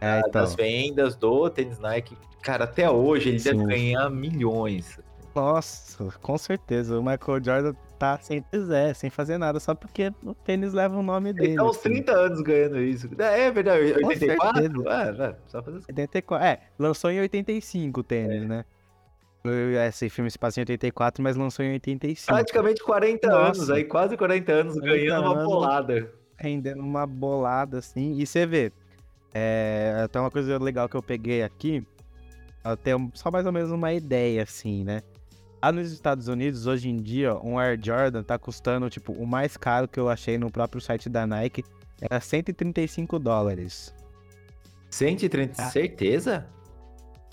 É, 0.00 0.18
então, 0.20 0.42
das 0.42 0.54
vendas 0.54 1.14
do 1.14 1.48
tênis 1.50 1.78
Nike. 1.78 2.16
Cara, 2.42 2.64
até 2.64 2.90
hoje 2.90 3.28
ele 3.28 3.38
deve 3.40 3.64
ganhar 3.66 4.10
milhões. 4.10 4.98
nossa, 5.34 6.10
com 6.20 6.36
certeza, 6.38 6.98
o 6.98 7.02
Michael 7.02 7.44
Jordan 7.44 7.74
tá 7.98 8.18
sem 8.20 8.42
quiser, 8.42 8.94
sem 8.96 9.10
fazer 9.10 9.38
nada, 9.38 9.60
só 9.60 9.74
porque 9.74 10.12
o 10.24 10.34
tênis 10.34 10.72
leva 10.72 10.96
o 10.96 11.02
nome 11.02 11.32
dele. 11.32 11.48
Ele 11.50 11.56
tá 11.56 11.64
uns 11.64 11.76
assim. 11.76 11.90
30 11.90 12.12
anos 12.12 12.40
ganhando 12.40 12.80
isso. 12.80 13.08
É, 13.18 13.42
é 13.42 13.50
verdade, 13.52 13.94
Com 14.00 14.08
84? 14.08 14.60
certeza. 14.62 14.88
É, 14.88 15.26
é, 15.30 15.36
só 15.46 15.62
fazer 15.62 15.76
assim. 15.78 15.86
84. 15.90 16.46
É, 16.46 16.60
lançou 16.78 17.10
em 17.10 17.20
85 17.20 18.00
o 18.00 18.02
tênis, 18.02 18.44
né? 18.48 18.64
Esse 19.88 20.08
filme 20.08 20.30
se 20.30 20.38
passa 20.38 20.60
em 20.60 20.62
84, 20.62 21.22
mas 21.22 21.36
lançou 21.36 21.64
em 21.64 21.72
85. 21.72 22.26
Praticamente 22.32 22.82
40 22.82 23.26
Nossa. 23.28 23.40
anos 23.46 23.70
aí, 23.70 23.84
quase 23.84 24.16
40 24.16 24.52
anos 24.52 24.74
40 24.78 24.96
ganhando 24.98 25.24
uma 25.26 25.32
anos. 25.34 25.44
bolada. 25.44 26.12
Rendendo 26.38 26.80
uma 26.80 27.06
bolada 27.06 27.78
assim. 27.78 28.14
E 28.18 28.26
você 28.26 28.46
vê, 28.46 28.72
é, 29.34 30.02
até 30.04 30.20
uma 30.20 30.30
coisa 30.30 30.58
legal 30.58 30.88
que 30.88 30.94
eu 30.96 31.02
peguei 31.02 31.42
aqui, 31.42 31.84
até 32.62 32.92
só 33.14 33.30
mais 33.30 33.44
ou 33.44 33.52
menos 33.52 33.70
uma 33.72 33.92
ideia, 33.92 34.42
assim, 34.44 34.84
né? 34.84 35.02
Lá 35.60 35.70
nos 35.72 35.92
Estados 35.92 36.26
Unidos, 36.28 36.66
hoje 36.66 36.88
em 36.88 36.96
dia, 36.96 37.34
um 37.36 37.58
Air 37.58 37.78
Jordan 37.82 38.22
tá 38.22 38.36
custando, 38.38 38.90
tipo, 38.90 39.12
o 39.12 39.26
mais 39.26 39.56
caro 39.56 39.86
que 39.88 39.98
eu 39.98 40.08
achei 40.08 40.36
no 40.38 40.50
próprio 40.50 40.80
site 40.80 41.08
da 41.08 41.26
Nike 41.26 41.64
era 42.00 42.20
135 42.20 43.18
dólares. 43.18 43.94
130, 44.90 45.62
Ah. 45.62 45.70
certeza? 45.70 46.46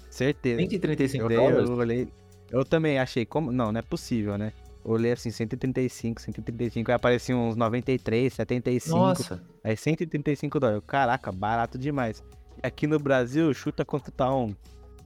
Certeza. 0.10 0.62
135 0.62 1.32
Eu, 1.32 1.38
dólares? 1.38 1.70
eu 1.70 1.76
olhei. 1.76 2.08
Eu 2.52 2.66
também 2.66 3.00
achei 3.00 3.26
como. 3.26 3.52
Não, 3.52 3.72
não 3.72 3.80
é 3.80 3.84
possível, 3.84 4.38
né? 4.38 4.52
olhei 4.84 5.12
assim, 5.12 5.32
135, 5.32 6.22
135, 6.22 6.90
aí 6.90 6.96
apareciam 6.96 7.50
uns 7.50 7.56
93, 7.56 8.34
75, 8.34 8.98
Nossa. 8.98 9.44
aí 9.64 9.76
135 9.76 10.60
dólares. 10.60 10.84
Caraca, 10.88 11.32
barato 11.32 11.78
demais. 11.78 12.24
Aqui 12.62 12.88
no 12.88 13.00
Brasil, 13.00 13.54
chuta 13.54 13.86
quanto 13.86 14.12
tá 14.12 14.34
um? 14.34 14.54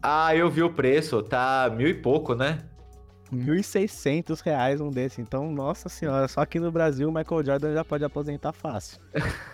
Ah, 0.02 0.36
eu 0.36 0.50
vi 0.50 0.64
o 0.64 0.74
preço, 0.74 1.22
tá 1.22 1.72
mil 1.76 1.88
e 1.88 1.94
pouco, 1.94 2.34
né? 2.36 2.60
1.600 3.32 4.42
reais 4.42 4.80
um 4.80 4.90
desse. 4.90 5.22
Então, 5.22 5.52
nossa 5.52 5.90
senhora, 5.90 6.28
só 6.28 6.42
aqui 6.42 6.60
no 6.60 6.72
Brasil 6.72 7.10
o 7.10 7.12
Michael 7.12 7.46
Jordan 7.46 7.74
já 7.74 7.84
pode 7.84 8.04
aposentar 8.04 8.54
fácil. 8.54 9.00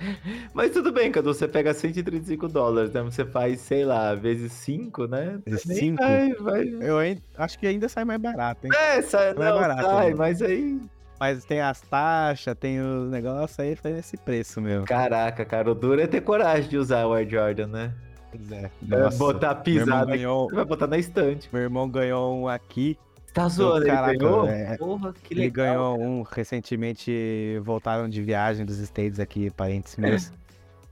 Mas 0.54 0.72
tudo 0.72 0.92
bem, 0.92 1.10
Cadu, 1.10 1.32
você 1.32 1.46
pega 1.46 1.72
135 1.72 2.48
dólares, 2.48 2.92
né? 2.92 3.02
Você 3.02 3.24
faz, 3.24 3.60
sei 3.60 3.84
lá, 3.84 4.14
vezes 4.14 4.52
5, 4.52 5.06
né? 5.06 5.38
Vezes 5.46 5.64
Nem 5.66 5.78
cinco? 5.78 6.02
Vai, 6.02 6.34
vai. 6.34 6.68
Eu 6.80 6.98
ainda, 6.98 7.22
acho 7.36 7.58
que 7.58 7.66
ainda 7.66 7.88
sai 7.88 8.04
mais 8.04 8.20
barato, 8.20 8.66
hein? 8.66 8.72
É, 8.74 9.02
sai, 9.02 9.34
Não 9.34 9.44
não, 9.44 9.60
barato, 9.60 9.82
sai, 9.82 10.10
né? 10.10 10.14
mas 10.16 10.42
aí... 10.42 10.80
Mas 11.18 11.44
tem 11.44 11.60
as 11.60 11.82
taxas, 11.82 12.56
tem 12.58 12.80
o 12.80 13.04
negócio 13.04 13.62
aí, 13.62 13.76
faz 13.76 13.94
esse 13.98 14.16
preço 14.16 14.58
mesmo. 14.58 14.86
Caraca, 14.86 15.44
cara, 15.44 15.70
o 15.70 15.74
duro 15.74 16.00
é 16.00 16.06
ter 16.06 16.22
coragem 16.22 16.70
de 16.70 16.78
usar 16.78 17.04
o 17.04 17.12
Air 17.12 17.28
Jordan, 17.28 17.66
né? 17.66 17.92
Pois 18.30 18.52
é. 18.52 18.70
É, 18.90 18.96
Nossa, 18.96 19.18
botar 19.18 19.54
meu 19.54 19.62
pisada 19.62 20.06
ganhou, 20.16 20.48
você 20.48 20.56
vai 20.56 20.64
botar 20.64 20.86
na 20.86 20.96
estante. 20.96 21.48
meu 21.52 21.60
irmão 21.60 21.88
ganhou 21.90 22.34
um 22.34 22.48
aqui. 22.48 22.96
Tá 23.32 23.48
zoando, 23.48 23.86
caraca, 23.86 24.10
ele 24.10 24.18
ganhou? 24.18 24.48
é, 24.48 24.76
Porra, 24.76 25.12
que 25.12 25.34
Ele 25.34 25.40
legal. 25.42 25.66
ganhou 25.96 26.00
um 26.00 26.22
recentemente, 26.22 27.58
voltaram 27.62 28.08
de 28.08 28.20
viagem 28.22 28.66
dos 28.66 28.78
States 28.78 29.20
aqui, 29.20 29.50
parentes 29.50 29.96
meus. 29.96 30.32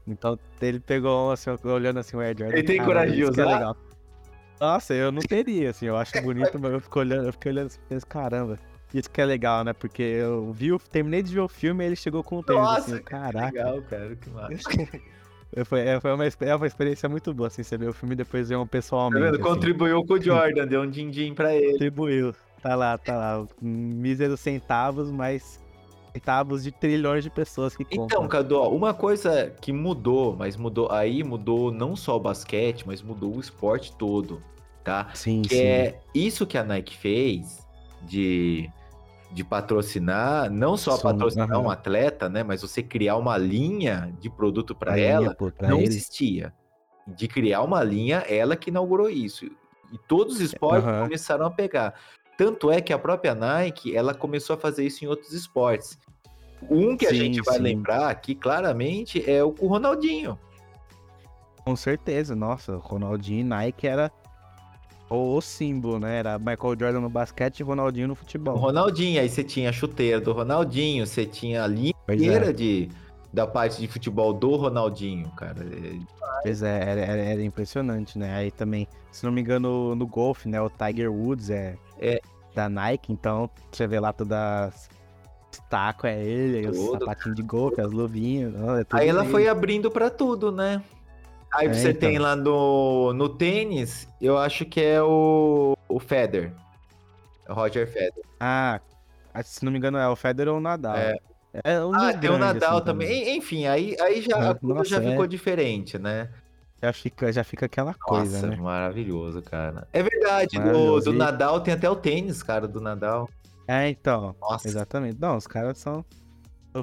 Então 0.06 0.38
ele 0.62 0.80
pegou 0.80 1.28
um, 1.28 1.30
assim, 1.32 1.50
olhando 1.64 1.98
assim 1.98 2.16
o 2.16 2.20
Air 2.20 2.36
Jordan. 2.38 2.56
Ele 2.56 2.66
tem 2.66 2.82
coragem 2.84 3.16
de 3.16 3.22
isso 3.22 3.32
que 3.32 3.40
é 3.40 3.44
legal. 3.44 3.76
Nossa, 4.60 4.94
eu 4.94 5.12
não 5.12 5.20
teria, 5.22 5.70
assim, 5.70 5.86
eu 5.86 5.96
acho 5.96 6.20
bonito, 6.22 6.58
mas 6.58 6.72
eu 6.72 6.80
fico 6.80 6.98
olhando, 6.98 7.26
eu 7.26 7.32
fiquei 7.32 7.52
olhando 7.52 7.66
assim, 7.66 7.78
penso, 7.88 8.06
caramba. 8.06 8.58
Isso 8.92 9.10
que 9.10 9.20
é 9.20 9.24
legal, 9.24 9.62
né? 9.64 9.72
Porque 9.72 10.02
eu 10.02 10.50
vi, 10.52 10.76
terminei 10.90 11.22
de 11.22 11.34
ver 11.34 11.40
o 11.40 11.48
filme 11.48 11.84
e 11.84 11.86
ele 11.88 11.96
chegou 11.96 12.24
com 12.24 12.38
o 12.38 12.42
tênis, 12.42 12.62
Nossa, 12.62 12.80
assim, 12.80 12.96
que 12.96 13.02
caraca. 13.02 13.46
legal, 13.46 13.82
cara, 13.82 14.16
que 14.16 14.30
massa. 14.30 14.54
Foi, 15.64 15.80
é, 15.80 15.98
foi 16.00 16.12
uma, 16.12 16.26
exp- 16.26 16.42
é 16.42 16.54
uma 16.54 16.66
experiência 16.66 17.08
muito 17.08 17.32
boa, 17.32 17.46
assim, 17.48 17.62
você 17.62 17.76
vê 17.78 17.86
o 17.86 17.92
filme 17.92 18.12
e 18.12 18.16
depois 18.16 18.48
ver 18.48 18.56
um 18.56 18.64
Tá 18.64 18.70
pessoalmente. 18.70 19.22
vendo? 19.24 19.34
assim. 19.34 19.42
Contribuiu 19.42 20.04
com 20.04 20.14
o 20.14 20.20
Jordan, 20.20 20.66
deu 20.66 20.82
um 20.82 20.90
din-din 20.90 21.34
pra 21.34 21.54
ele. 21.54 21.72
Contribuiu. 21.72 22.34
Tá 22.62 22.74
lá, 22.74 22.98
tá 22.98 23.16
lá. 23.16 23.46
Míseros 23.62 24.40
centavos, 24.40 25.10
mas 25.10 25.58
centavos 26.12 26.62
de 26.64 26.72
trilhões 26.72 27.24
de 27.24 27.30
pessoas 27.30 27.74
que 27.76 27.84
compram. 27.84 28.04
Então, 28.06 28.28
Cadu, 28.28 28.56
ó, 28.58 28.68
uma 28.68 28.92
coisa 28.92 29.50
que 29.60 29.72
mudou, 29.72 30.36
mas 30.36 30.56
mudou 30.56 30.90
aí, 30.92 31.22
mudou 31.24 31.70
não 31.72 31.94
só 31.96 32.16
o 32.16 32.20
basquete, 32.20 32.84
mas 32.86 33.00
mudou 33.00 33.36
o 33.36 33.40
esporte 33.40 33.94
todo, 33.96 34.42
tá? 34.84 35.08
sim, 35.14 35.42
Que 35.42 35.62
é 35.62 36.00
isso 36.14 36.46
que 36.46 36.58
a 36.58 36.64
Nike 36.64 36.96
fez 36.96 37.66
de, 38.02 38.68
de 39.30 39.44
patrocinar, 39.44 40.50
não 40.50 40.76
só 40.76 40.96
Sim, 40.96 41.02
patrocinar 41.02 41.50
aham. 41.50 41.66
um 41.66 41.70
atleta, 41.70 42.28
né? 42.28 42.42
Mas 42.42 42.62
você 42.62 42.82
criar 42.82 43.16
uma 43.16 43.36
linha 43.36 44.14
de 44.18 44.30
produto 44.30 44.74
para 44.74 44.98
ela, 44.98 45.34
pô, 45.34 45.50
pra 45.50 45.68
não 45.68 45.78
ele. 45.78 45.88
existia. 45.88 46.54
De 47.06 47.28
criar 47.28 47.62
uma 47.62 47.82
linha, 47.82 48.18
ela 48.28 48.56
que 48.56 48.70
inaugurou 48.70 49.08
isso. 49.08 49.44
E 49.44 49.98
todos 50.06 50.36
os 50.36 50.40
esportes 50.40 50.88
Aham. 50.88 51.02
começaram 51.04 51.46
a 51.46 51.50
pegar. 51.50 51.94
Tanto 52.36 52.70
é 52.70 52.80
que 52.80 52.92
a 52.92 52.98
própria 52.98 53.34
Nike, 53.34 53.94
ela 53.96 54.14
começou 54.14 54.54
a 54.54 54.58
fazer 54.58 54.86
isso 54.86 55.04
em 55.04 55.08
outros 55.08 55.32
esportes. 55.32 55.98
Um 56.62 56.96
que 56.96 57.06
a 57.06 57.10
Sim, 57.10 57.18
gente 57.18 57.42
vai 57.42 57.56
sim. 57.56 57.62
lembrar 57.62 58.08
aqui 58.08 58.34
claramente 58.34 59.28
é 59.28 59.42
o 59.42 59.52
com 59.52 59.66
o 59.66 59.68
Ronaldinho. 59.68 60.38
Com 61.64 61.76
certeza, 61.76 62.34
nossa, 62.34 62.76
o 62.76 62.78
Ronaldinho 62.78 63.40
e 63.40 63.44
Nike 63.44 63.86
era 63.86 64.10
o, 65.10 65.36
o 65.36 65.40
símbolo, 65.40 65.98
né? 65.98 66.18
Era 66.18 66.38
Michael 66.38 66.76
Jordan 66.78 67.00
no 67.00 67.08
basquete 67.08 67.60
e 67.60 67.62
Ronaldinho 67.62 68.06
no 68.08 68.12
O 68.12 68.16
futebol. 68.16 68.56
Ronaldinho, 68.56 69.20
aí 69.20 69.28
você 69.28 69.42
tinha 69.44 69.70
a 69.70 69.72
chuteira 69.72 70.20
do 70.20 70.32
Ronaldinho, 70.32 71.06
você 71.06 71.24
tinha 71.26 71.64
a 71.64 71.66
linha 71.66 71.94
Pois 72.06 72.20
é. 72.20 72.24
inteira 72.24 72.52
de, 72.52 72.88
da 73.32 73.46
parte 73.46 73.80
de 73.80 73.88
futebol 73.88 74.32
do 74.32 74.56
Ronaldinho, 74.56 75.28
cara. 75.30 75.62
É, 75.64 75.98
Pois 76.42 76.62
é, 76.62 76.80
era, 76.82 77.00
era- 77.00 77.22
era 77.22 77.42
impressionante, 77.42 78.18
né? 78.18 78.34
Aí 78.36 78.50
também, 78.50 78.86
se 79.10 79.24
não 79.24 79.32
me 79.32 79.40
engano, 79.40 79.94
no 79.94 80.06
golfe, 80.06 80.48
né? 80.48 80.60
O 80.60 80.70
Tiger 80.70 81.10
Woods 81.12 81.50
é, 81.50 81.76
É. 82.00 82.20
da 82.54 82.68
Nike, 82.68 83.12
então 83.12 83.48
você 83.72 83.86
vê 83.86 83.98
lá 83.98 84.12
todas 84.12 84.36
as 84.38 84.88
taco 85.70 86.06
é 86.06 86.22
ele, 86.22 86.66
os 86.68 86.78
Tudo, 86.78 87.00
sapatinhos 87.00 87.36
de 87.36 87.42
golfe, 87.42 87.80
as 87.80 87.90
luvinhas. 87.90 88.54
é 88.54 88.86
Aí 88.92 89.08
ela 89.08 89.22
ele. 89.22 89.30
foi 89.30 89.48
abrindo 89.48 89.90
pra 89.90 90.08
tudo, 90.08 90.50
né? 90.52 90.82
Aí 91.54 91.66
É, 91.68 91.72
você 91.72 91.90
então. 91.90 92.08
tem 92.08 92.18
lá 92.18 92.36
no, 92.36 93.12
no 93.14 93.28
tênis, 93.28 94.08
eu 94.20 94.36
acho 94.36 94.64
que 94.64 94.80
é 94.80 95.02
o, 95.02 95.76
o 95.88 95.98
Federer. 96.00 96.52
O 97.48 97.54
Roger 97.54 97.86
Federer. 97.86 98.24
Ah, 98.38 98.80
se 99.42 99.64
não 99.64 99.72
me 99.72 99.78
engano, 99.78 99.96
é 99.98 100.08
o 100.08 100.16
Federer 100.16 100.52
ou 100.52 100.58
o 100.58 100.62
Nadal. 100.62 100.96
É. 100.96 101.16
É 101.64 101.82
um 101.82 101.94
Ah, 101.94 102.12
tem 102.12 102.30
o 102.30 102.34
grandes, 102.36 102.38
Nadal 102.40 102.76
assim, 102.76 102.84
também. 102.84 103.10
En- 103.10 103.36
Enfim, 103.38 103.66
aí, 103.66 103.96
aí 104.00 104.20
já, 104.20 104.36
É, 104.36 104.48
a 104.50 104.54
coisa 104.54 104.74
nossa, 104.74 104.90
já 104.90 105.02
é. 105.02 105.10
ficou 105.10 105.26
diferente, 105.26 105.98
né? 105.98 106.28
Já 106.80 106.92
fica, 106.92 107.32
já 107.32 107.42
fica 107.42 107.66
aquela 107.66 107.94
coisa, 107.94 108.36
Nossa, 108.36 108.46
né? 108.48 108.56
maravilhoso, 108.56 109.42
cara. 109.42 109.88
É 109.92 110.02
verdade, 110.02 110.58
do, 110.60 111.00
do 111.00 111.12
Nadal 111.12 111.60
tem 111.60 111.72
até 111.74 111.88
o 111.90 111.96
tênis, 111.96 112.42
cara, 112.42 112.68
do 112.68 112.80
Nadal. 112.80 113.28
É, 113.66 113.88
então. 113.88 114.36
Nossa. 114.40 114.68
Exatamente. 114.68 115.18
Não, 115.20 115.36
os 115.36 115.46
caras 115.46 115.78
são. 115.78 116.04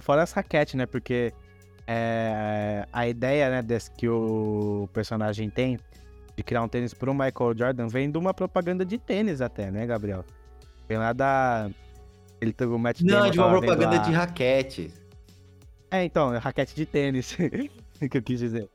Fora 0.02 0.24
as 0.24 0.34
raquetes, 0.34 0.74
né? 0.74 0.86
Porque 0.86 1.32
é, 1.88 2.88
a 2.92 3.08
ideia, 3.08 3.50
né, 3.50 3.62
desse 3.62 3.92
que 3.92 4.08
o 4.10 4.90
personagem 4.94 5.50
tem 5.50 5.80
de 6.36 6.44
criar 6.44 6.62
um 6.64 6.68
tênis 6.68 6.94
pro 6.94 7.14
Michael 7.14 7.58
Jordan 7.58 7.88
vem 7.88 8.12
de 8.12 8.18
uma 8.18 8.34
propaganda 8.34 8.84
de 8.86 8.98
tênis 8.98 9.40
até, 9.42 9.72
né, 9.72 9.86
Gabriel? 9.86 10.24
Vem 10.88 10.98
lá 10.98 11.14
da. 11.14 11.70
Ele 12.42 12.52
teve 12.52 12.72
o 12.74 12.78
Matt 12.78 13.02
Não, 13.02 13.30
de 13.30 13.40
uma 13.40 13.50
propaganda 13.50 13.96
lá- 13.98 14.04
de 14.04 14.12
raquete. 14.12 14.94
É, 15.90 16.04
então, 16.04 16.34
é 16.34 16.38
raquete 16.38 16.76
de 16.76 16.86
tênis. 16.86 17.36
que 18.12 18.18
eu 18.18 18.22
quis 18.22 18.40
dizer. 18.40 18.70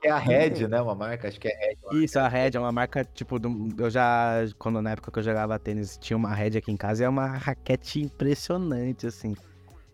Que 0.00 0.06
é 0.06 0.10
a 0.10 0.18
Red, 0.18 0.68
né? 0.68 0.80
Uma 0.80 0.94
marca, 0.94 1.26
acho 1.26 1.40
que 1.40 1.48
é 1.48 1.52
Red. 1.90 2.04
Isso, 2.04 2.18
a 2.18 2.28
Red 2.28 2.50
é 2.54 2.60
uma 2.60 2.70
marca, 2.70 3.04
tipo, 3.04 3.38
do- 3.38 3.68
eu 3.76 3.90
já, 3.90 4.34
quando 4.58 4.80
na 4.80 4.92
época 4.92 5.10
que 5.10 5.18
eu 5.18 5.22
jogava 5.22 5.58
tênis, 5.58 5.98
tinha 6.00 6.16
uma 6.16 6.32
Red 6.32 6.56
aqui 6.56 6.70
em 6.70 6.76
casa 6.76 7.02
e 7.02 7.06
é 7.06 7.08
uma 7.08 7.26
raquete 7.26 8.00
impressionante, 8.00 9.06
assim. 9.08 9.34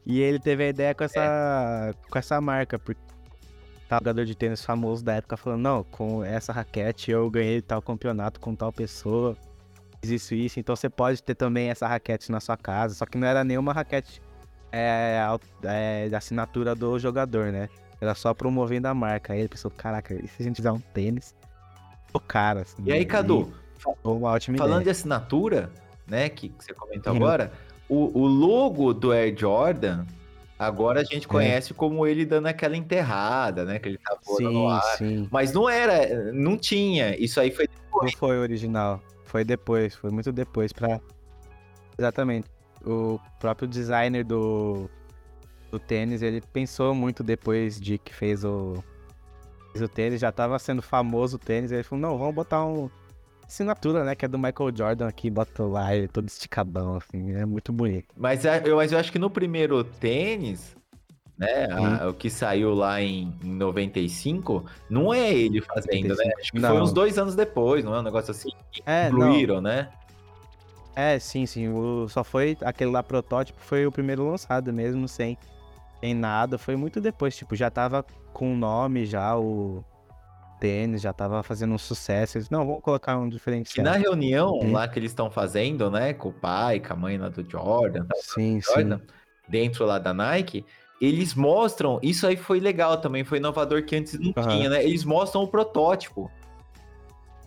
E 0.06 0.20
ele 0.20 0.38
teve 0.38 0.64
a 0.64 0.68
ideia 0.68 0.94
com 0.94 1.02
essa, 1.04 1.94
com 2.08 2.18
essa 2.18 2.40
marca, 2.40 2.78
porque 2.78 3.00
tá 3.88 3.96
um 3.96 3.98
jogador 3.98 4.24
de 4.24 4.34
tênis 4.36 4.64
famoso 4.64 5.04
da 5.04 5.14
época 5.14 5.36
falando, 5.36 5.60
não, 5.60 5.84
com 5.84 6.24
essa 6.24 6.52
raquete 6.52 7.10
eu 7.10 7.28
ganhei 7.28 7.60
tal 7.60 7.82
campeonato 7.82 8.38
com 8.38 8.54
tal 8.54 8.72
pessoa, 8.72 9.36
fiz 10.00 10.10
isso 10.10 10.34
e 10.34 10.46
isso, 10.46 10.60
então 10.60 10.76
você 10.76 10.88
pode 10.88 11.22
ter 11.22 11.34
também 11.34 11.70
essa 11.70 11.88
raquete 11.88 12.30
na 12.30 12.38
sua 12.38 12.56
casa, 12.56 12.94
só 12.94 13.04
que 13.04 13.18
não 13.18 13.26
era 13.26 13.42
nenhuma 13.42 13.72
raquete 13.72 14.22
é, 14.72 15.18
é, 15.64 16.08
da 16.08 16.18
assinatura 16.18 16.74
do 16.74 16.98
jogador, 16.98 17.50
né? 17.50 17.68
Era 18.00 18.14
só 18.14 18.34
promovendo 18.34 18.88
a 18.88 18.94
marca. 18.94 19.32
Aí 19.32 19.40
ele 19.40 19.48
pensou, 19.48 19.70
caraca, 19.70 20.14
e 20.14 20.28
se 20.28 20.42
a 20.42 20.42
gente 20.42 20.56
fizer 20.56 20.70
um 20.70 20.80
tênis? 20.80 21.34
O 22.12 22.20
cara, 22.20 22.62
assim. 22.62 22.82
E 22.84 22.92
aí, 22.92 23.04
Cadu, 23.04 23.52
foi 23.78 23.94
uma 24.04 24.30
ótima 24.30 24.58
falando 24.58 24.76
de 24.76 24.82
ideia. 24.82 24.92
assinatura, 24.92 25.70
né? 26.06 26.28
Que, 26.28 26.50
que 26.50 26.64
você 26.64 26.74
comentou 26.74 27.14
agora, 27.14 27.52
o, 27.88 28.20
o 28.20 28.26
logo 28.26 28.92
do 28.92 29.12
Air 29.12 29.34
Jordan, 29.36 30.04
agora 30.58 31.00
a 31.00 31.02
É. 31.02 31.06
gente 31.06 31.28
conhece 31.28 31.72
como 31.74 32.06
ele 32.06 32.24
dando 32.24 32.46
aquela 32.46 32.76
enterrada, 32.76 33.64
né? 33.64 33.78
Que 33.78 33.88
ele 33.90 33.98
tá 33.98 34.16
voando 34.24 34.50
no 34.50 34.68
Sim, 34.68 34.74
ar. 34.76 34.82
sim. 34.96 35.28
Mas 35.30 35.52
não 35.52 35.68
era, 35.68 36.32
não 36.32 36.56
tinha. 36.56 37.16
Isso 37.16 37.40
aí 37.40 37.50
foi 37.50 37.68
Não 38.02 38.10
foi 38.12 38.38
original. 38.38 39.00
Foi 39.24 39.44
depois, 39.44 39.94
foi 39.94 40.10
muito 40.10 40.30
depois 40.32 40.72
pra. 40.72 41.00
Exatamente. 41.98 42.48
O 42.84 43.18
próprio 43.40 43.66
designer 43.66 44.22
do, 44.24 44.88
do 45.70 45.78
tênis, 45.78 46.22
ele 46.22 46.40
pensou 46.52 46.94
muito 46.94 47.22
depois 47.24 47.80
de 47.80 47.98
que 47.98 48.14
fez 48.14 48.44
o. 48.44 48.74
Fez 49.72 49.82
o 49.82 49.88
tênis, 49.88 50.20
já 50.20 50.30
tava 50.30 50.58
sendo 50.58 50.80
famoso 50.82 51.36
o 51.36 51.38
tênis. 51.38 51.72
Ele 51.72 51.82
falou, 51.82 52.00
não, 52.02 52.18
vamos 52.18 52.34
botar 52.34 52.64
um. 52.64 52.88
Assinatura, 53.46 54.04
né? 54.04 54.14
Que 54.14 54.24
é 54.24 54.28
do 54.28 54.38
Michael 54.38 54.72
Jordan 54.76 55.06
aqui, 55.08 55.30
bota 55.30 55.62
lá 55.62 55.94
ele 55.94 56.08
todo 56.08 56.26
esticadão, 56.26 56.96
assim, 56.96 57.32
é 57.34 57.44
muito 57.46 57.72
bonito. 57.72 58.08
Mas 58.16 58.44
é- 58.44 58.62
eu, 58.64 58.76
mas 58.76 58.90
eu 58.92 58.98
acho 58.98 59.12
que 59.12 59.18
no 59.18 59.30
primeiro 59.30 59.82
tênis, 59.84 60.76
né, 61.38 61.66
a- 61.70 62.08
o 62.08 62.14
que 62.14 62.28
saiu 62.28 62.74
lá 62.74 63.00
em, 63.00 63.32
em 63.44 63.54
95, 63.54 64.64
não 64.90 65.12
é 65.14 65.32
ele 65.32 65.60
fazendo, 65.60 66.14
né? 66.16 66.32
Acho 66.40 66.52
que 66.52 66.60
foi 66.60 66.68
Não. 66.76 66.82
uns 66.82 66.92
dois 66.92 67.18
anos 67.18 67.34
depois, 67.36 67.84
não 67.84 67.94
é 67.94 68.00
um 68.00 68.02
negócio 68.02 68.30
assim? 68.32 68.50
que 68.72 68.82
É, 68.84 69.10
não. 69.10 69.18
Incluíram, 69.28 69.60
né? 69.60 69.90
É, 70.96 71.18
sim, 71.18 71.44
sim. 71.46 71.68
O, 71.68 72.08
só 72.08 72.24
foi 72.24 72.56
aquele 72.62 72.90
lá 72.90 73.02
protótipo, 73.02 73.60
foi 73.60 73.86
o 73.86 73.92
primeiro 73.92 74.28
lançado 74.28 74.72
mesmo, 74.72 75.06
sem, 75.06 75.36
sem 76.00 76.14
nada. 76.14 76.56
Foi 76.56 76.74
muito 76.74 77.00
depois, 77.02 77.36
tipo, 77.36 77.54
já 77.54 77.70
tava 77.70 78.02
com 78.32 78.54
o 78.54 78.56
nome 78.56 79.04
já, 79.04 79.36
o 79.36 79.84
tênis, 80.60 81.00
já 81.02 81.12
tava 81.12 81.42
fazendo 81.42 81.74
um 81.74 81.78
sucesso. 81.78 82.38
Eles, 82.38 82.50
não, 82.50 82.66
vamos 82.66 82.82
colocar 82.82 83.16
um 83.18 83.26
E 83.26 83.30
diferencial. 83.30 83.84
na 83.84 83.92
reunião 83.96 84.52
Uhum. 84.54 84.72
lá 84.72 84.86
que 84.88 84.98
eles 84.98 85.10
estão 85.10 85.30
fazendo, 85.30 85.90
né, 85.90 86.12
com 86.12 86.28
o 86.30 86.32
pai, 86.32 86.80
com 86.80 86.92
a 86.92 86.96
mãe 86.96 87.18
lá 87.18 87.28
do 87.28 87.48
Jordan, 87.48 88.06
tal, 88.06 88.18
Sim, 88.20 88.60
Jordan, 88.60 88.98
sim. 88.98 89.04
dentro 89.48 89.84
lá 89.86 89.98
da 89.98 90.12
Nike, 90.14 90.64
eles 91.00 91.34
mostram, 91.34 91.98
isso 92.02 92.26
aí 92.26 92.36
foi 92.36 92.58
legal 92.60 93.00
também, 93.00 93.22
foi 93.24 93.38
inovador 93.38 93.84
que 93.84 93.96
antes 93.96 94.18
não 94.18 94.32
Aham. 94.36 94.48
tinha, 94.48 94.70
né? 94.70 94.82
Eles 94.84 95.04
mostram 95.04 95.42
o 95.42 95.48
protótipo. 95.48 96.30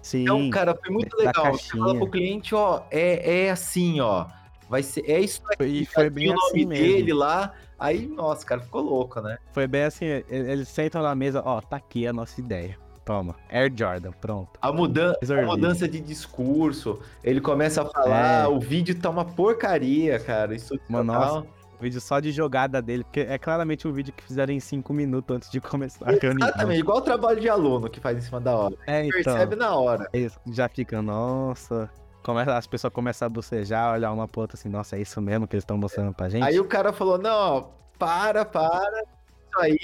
Sim, 0.02 0.24
Então, 0.24 0.50
cara, 0.50 0.76
foi 0.76 0.94
muito 0.94 1.16
legal. 1.18 1.54
Você 1.54 1.78
fala 1.78 1.96
pro 1.96 2.10
cliente, 2.10 2.56
ó, 2.56 2.84
é, 2.90 3.46
é 3.46 3.52
assim, 3.52 4.00
ó. 4.00 4.28
vai 4.70 4.82
ser. 4.84 5.04
É 5.10 5.20
isso 5.20 5.42
aqui. 5.52 5.82
E 5.82 5.86
foi 5.86 6.10
bem 6.10 6.30
o 6.30 6.36
nome 6.36 6.42
assim 6.42 6.66
mesmo. 6.66 6.86
dele 6.96 7.14
lá. 7.14 7.54
Aí, 7.78 8.08
nossa, 8.08 8.46
cara, 8.46 8.62
ficou 8.62 8.82
louco, 8.82 9.20
né? 9.22 9.38
Foi 9.52 9.68
bem 9.68 9.84
assim, 9.84 10.06
e- 10.06 10.26
eles 10.30 10.70
sentam 10.70 11.02
na 11.02 11.14
mesa, 11.16 11.42
ó, 11.46 11.60
tá 11.62 11.78
aqui 11.78 12.06
a 12.08 12.14
nossa 12.14 12.40
ideia. 12.40 12.78
Toma, 13.10 13.36
Air 13.50 13.74
Jordan, 13.76 14.12
pronto. 14.22 14.52
A, 14.62 14.72
mudan 14.72 15.16
a 15.20 15.42
mudança 15.44 15.88
de 15.88 16.00
discurso, 16.00 17.00
ele 17.24 17.42
começa 17.42 17.82
a 17.82 17.86
falar, 17.86 18.44
É. 18.44 18.48
o 18.48 18.60
vídeo 18.60 18.94
tá 19.02 19.10
uma 19.10 19.26
porcaria, 19.26 20.20
cara. 20.20 20.54
Isso 20.54 20.80
Mano, 20.88 21.12
nossa, 21.14 21.48
Vídeo 21.82 22.00
só 22.00 22.20
de 22.20 22.32
jogada 22.32 22.80
dele, 22.84 23.04
porque 23.04 23.22
é 23.22 23.40
claramente 23.40 23.88
um 23.88 23.92
vídeo 23.92 24.14
que 24.14 24.22
fizeram 24.24 24.54
em 24.54 24.60
5 24.60 24.94
minutos 24.94 25.36
antes 25.36 25.50
de 25.50 25.58
começar 25.60 26.08
a 26.08 26.12
reunião. 26.12 26.48
Exatamente, 26.50 26.80
igual 26.82 26.98
o 27.00 27.02
trabalho 27.02 27.40
de 27.42 27.50
aluno 27.50 27.90
que 27.90 28.00
faz 28.00 28.16
em 28.16 28.22
cima 28.22 28.40
da 28.40 28.56
hora. 28.56 28.76
É, 28.86 29.04
então, 29.08 29.24
Percebe 29.24 29.56
na 29.56 29.74
hora. 29.74 30.08
eles 30.14 30.38
já 30.52 30.70
fica, 30.70 31.02
nossa... 31.02 31.90
Começa, 32.22 32.56
as 32.56 32.68
pessoas 32.68 32.94
começam 32.94 33.26
a 33.26 33.30
bocejar, 33.30 33.94
olhar 33.96 34.12
uma 34.12 34.30
outra 34.36 34.56
assim, 34.56 34.70
nossa, 34.70 34.98
é 34.98 35.02
isso 35.02 35.20
mesmo 35.20 35.48
que 35.48 35.56
eles 35.56 35.64
estão 35.64 35.80
mostrando 35.80 36.14
pra 36.14 36.30
gente? 36.30 36.44
Aí 36.44 36.60
o 36.60 36.66
cara 36.66 36.94
falou: 36.94 37.18
não, 37.18 37.70
para, 37.98 38.46
para. 38.46 39.04
Isso 39.48 39.60
aí, 39.60 39.78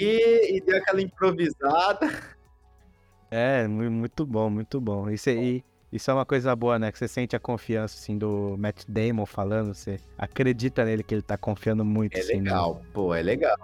e 0.51 0.61
deu 0.63 0.77
aquela 0.77 1.01
improvisada. 1.01 2.07
É, 3.31 3.67
mu- 3.67 3.89
muito 3.91 4.25
bom, 4.25 4.49
muito 4.49 4.79
bom. 4.79 5.09
Isso 5.09 5.29
aí, 5.29 5.63
isso 5.91 6.09
é 6.09 6.13
uma 6.13 6.25
coisa 6.25 6.55
boa, 6.55 6.77
né? 6.79 6.91
Que 6.91 6.97
você 6.97 7.07
sente 7.07 7.35
a 7.35 7.39
confiança, 7.39 7.97
assim, 7.97 8.17
do 8.17 8.55
Matt 8.57 8.83
Damon 8.87 9.25
falando, 9.25 9.73
você 9.73 9.99
acredita 10.17 10.83
nele 10.85 11.03
que 11.03 11.13
ele 11.15 11.21
tá 11.21 11.37
confiando 11.37 11.83
muito, 11.83 12.15
É 12.15 12.19
assim, 12.19 12.37
né? 12.37 12.43
legal, 12.51 12.81
pô, 12.93 13.13
é 13.13 13.21
legal. 13.21 13.55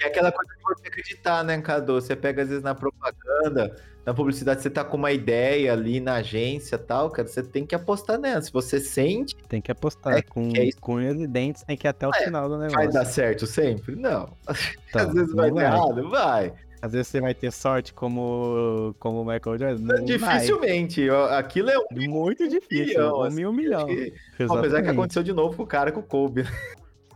É 0.00 0.06
aquela 0.06 0.32
coisa 0.32 0.50
de 0.52 0.62
você 0.62 0.88
acreditar, 0.88 1.44
né, 1.44 1.60
Cadu? 1.60 1.94
Você 1.94 2.16
pega, 2.16 2.42
às 2.42 2.48
vezes, 2.48 2.64
na 2.64 2.74
propaganda, 2.74 3.74
na 4.04 4.12
publicidade, 4.12 4.60
você 4.60 4.68
tá 4.68 4.84
com 4.84 4.96
uma 4.96 5.12
ideia 5.12 5.72
ali 5.72 6.00
na 6.00 6.14
agência 6.16 6.74
e 6.74 6.78
tal, 6.78 7.08
cara, 7.10 7.28
você 7.28 7.42
tem 7.42 7.64
que 7.64 7.74
apostar 7.74 8.18
nela. 8.18 8.42
Se 8.42 8.52
você 8.52 8.80
sente, 8.80 9.34
Tem 9.48 9.62
que 9.62 9.70
apostar 9.70 10.18
É, 10.18 10.22
com, 10.22 10.48
que 10.48 10.58
é 10.60 10.64
isso. 10.64 10.80
com 10.80 10.94
unhas 10.96 11.18
e 11.20 11.26
dentes, 11.28 11.62
tem 11.62 11.76
que 11.76 11.86
ir 11.86 11.88
até 11.90 12.08
o 12.08 12.10
É, 12.14 12.24
final 12.24 12.48
do 12.48 12.58
negócio. 12.58 12.76
vai 12.76 12.88
dar 12.90 13.04
certo 13.04 13.46
sempre? 13.46 13.94
Não. 13.94 14.36
Então, 14.88 15.02
às 15.08 15.12
vezes 15.14 15.28
não 15.30 15.36
vai 15.36 15.50
dar 15.52 15.62
errado? 15.62 16.10
Vai. 16.10 16.52
Às 16.84 16.92
vezes 16.92 17.06
você 17.08 17.18
vai 17.18 17.32
ter 17.32 17.50
sorte 17.50 17.94
como, 17.94 18.94
como 18.98 19.22
o 19.22 19.24
Michael 19.24 19.58
Jordan. 19.58 19.78
Não 19.80 19.96
vai. 19.96 20.04
Dificilmente. 20.04 21.08
ó, 21.08 21.30
Aquilo 21.30 21.70
é 21.70 21.78
um 21.78 21.86
Muito 22.10 22.46
difícil. 22.46 22.84
milhão, 22.88 23.18
um 23.20 23.22
assim, 23.22 23.36
mil 23.36 23.52
milhão. 23.54 23.86
que- 23.86 24.12
Apesar 24.50 24.82
que 24.82 24.90
aconteceu 24.90 25.22
de 25.22 25.32
novo 25.32 25.56
com 25.56 25.62
o 25.62 25.66
cara, 25.66 25.90
com 25.90 26.00
o 26.00 26.02
Kobe. 26.02 26.42
né? 26.42 26.50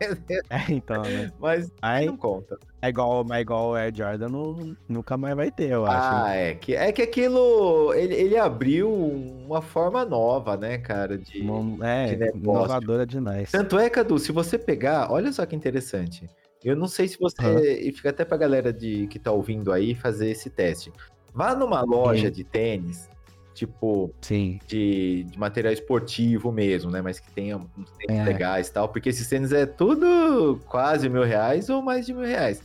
É, 0.49 0.73
então, 0.73 1.03
né? 1.03 1.31
Mas 1.41 1.71
Aí, 1.83 2.07
não 2.07 2.17
conta. 2.17 2.57
é 2.81 2.89
igual, 2.89 3.27
é 3.33 3.41
igual 3.41 3.71
o 3.71 3.75
Air 3.75 3.93
Jordan, 3.93 4.29
não, 4.29 4.77
nunca 4.89 5.17
mais 5.17 5.35
vai 5.35 5.51
ter, 5.51 5.71
eu 5.73 5.85
acho. 5.85 6.25
Ah, 6.25 6.35
é 6.37 6.55
que, 6.55 6.73
é 6.75 6.93
que 6.93 7.03
aquilo. 7.03 7.93
Ele, 7.95 8.15
ele 8.15 8.37
abriu 8.39 8.89
uma 8.89 9.61
forma 9.61 10.05
nova, 10.05 10.57
né, 10.57 10.79
cara? 10.79 11.19
De... 11.19 11.43
Não- 11.43 11.79
é, 11.85 12.15
de 12.15 12.39
inovadora 12.39 13.05
demais. 13.05 13.51
Tanto 13.51 13.77
é, 13.77 13.91
Cadu, 13.91 14.19
se 14.21 14.31
você 14.31 14.57
pegar, 14.57 15.11
olha 15.13 15.33
só 15.33 15.45
que 15.45 15.57
interessante. 15.57 16.31
Eu 16.65 16.77
não 16.77 16.89
sei 16.89 17.09
se 17.09 17.19
você. 17.19 17.43
Hã? 17.43 17.61
E 17.61 17.93
fica 17.93 18.11
até 18.11 18.25
pra 18.25 18.37
galera 18.37 18.73
de, 18.73 19.07
que 19.07 19.19
tá 19.19 19.31
ouvindo 19.31 19.73
aí 19.73 19.95
fazer 19.95 20.31
esse 20.31 20.51
teste. 20.51 20.93
Vá 21.33 21.55
numa 21.55 21.83
loja 21.83 22.29
Hum. 22.29 22.31
de 22.31 22.43
tênis, 22.43 23.09
tipo, 23.55 24.13
Sim. 24.21 24.59
de, 24.67 25.25
de 25.25 25.39
material 25.39 25.73
esportivo 25.73 26.51
mesmo, 26.51 26.91
né? 26.91 27.01
Mas 27.01 27.21
que 27.21 27.31
tenha 27.33 27.57
uns 27.59 27.91
tênis 27.99 28.21
É. 28.21 28.25
legais 28.25 28.69
e 28.69 28.73
tal, 28.73 28.89
porque 28.89 29.09
esses 29.09 29.29
tênis 29.29 29.53
é 29.53 29.67
tudo 29.67 30.61
quase 30.67 31.09
mil 31.09 31.23
reais 31.25 31.69
ou 31.69 31.81
mais 31.83 32.07
de 32.07 32.13
mil 32.15 32.25
reais. 32.27 32.63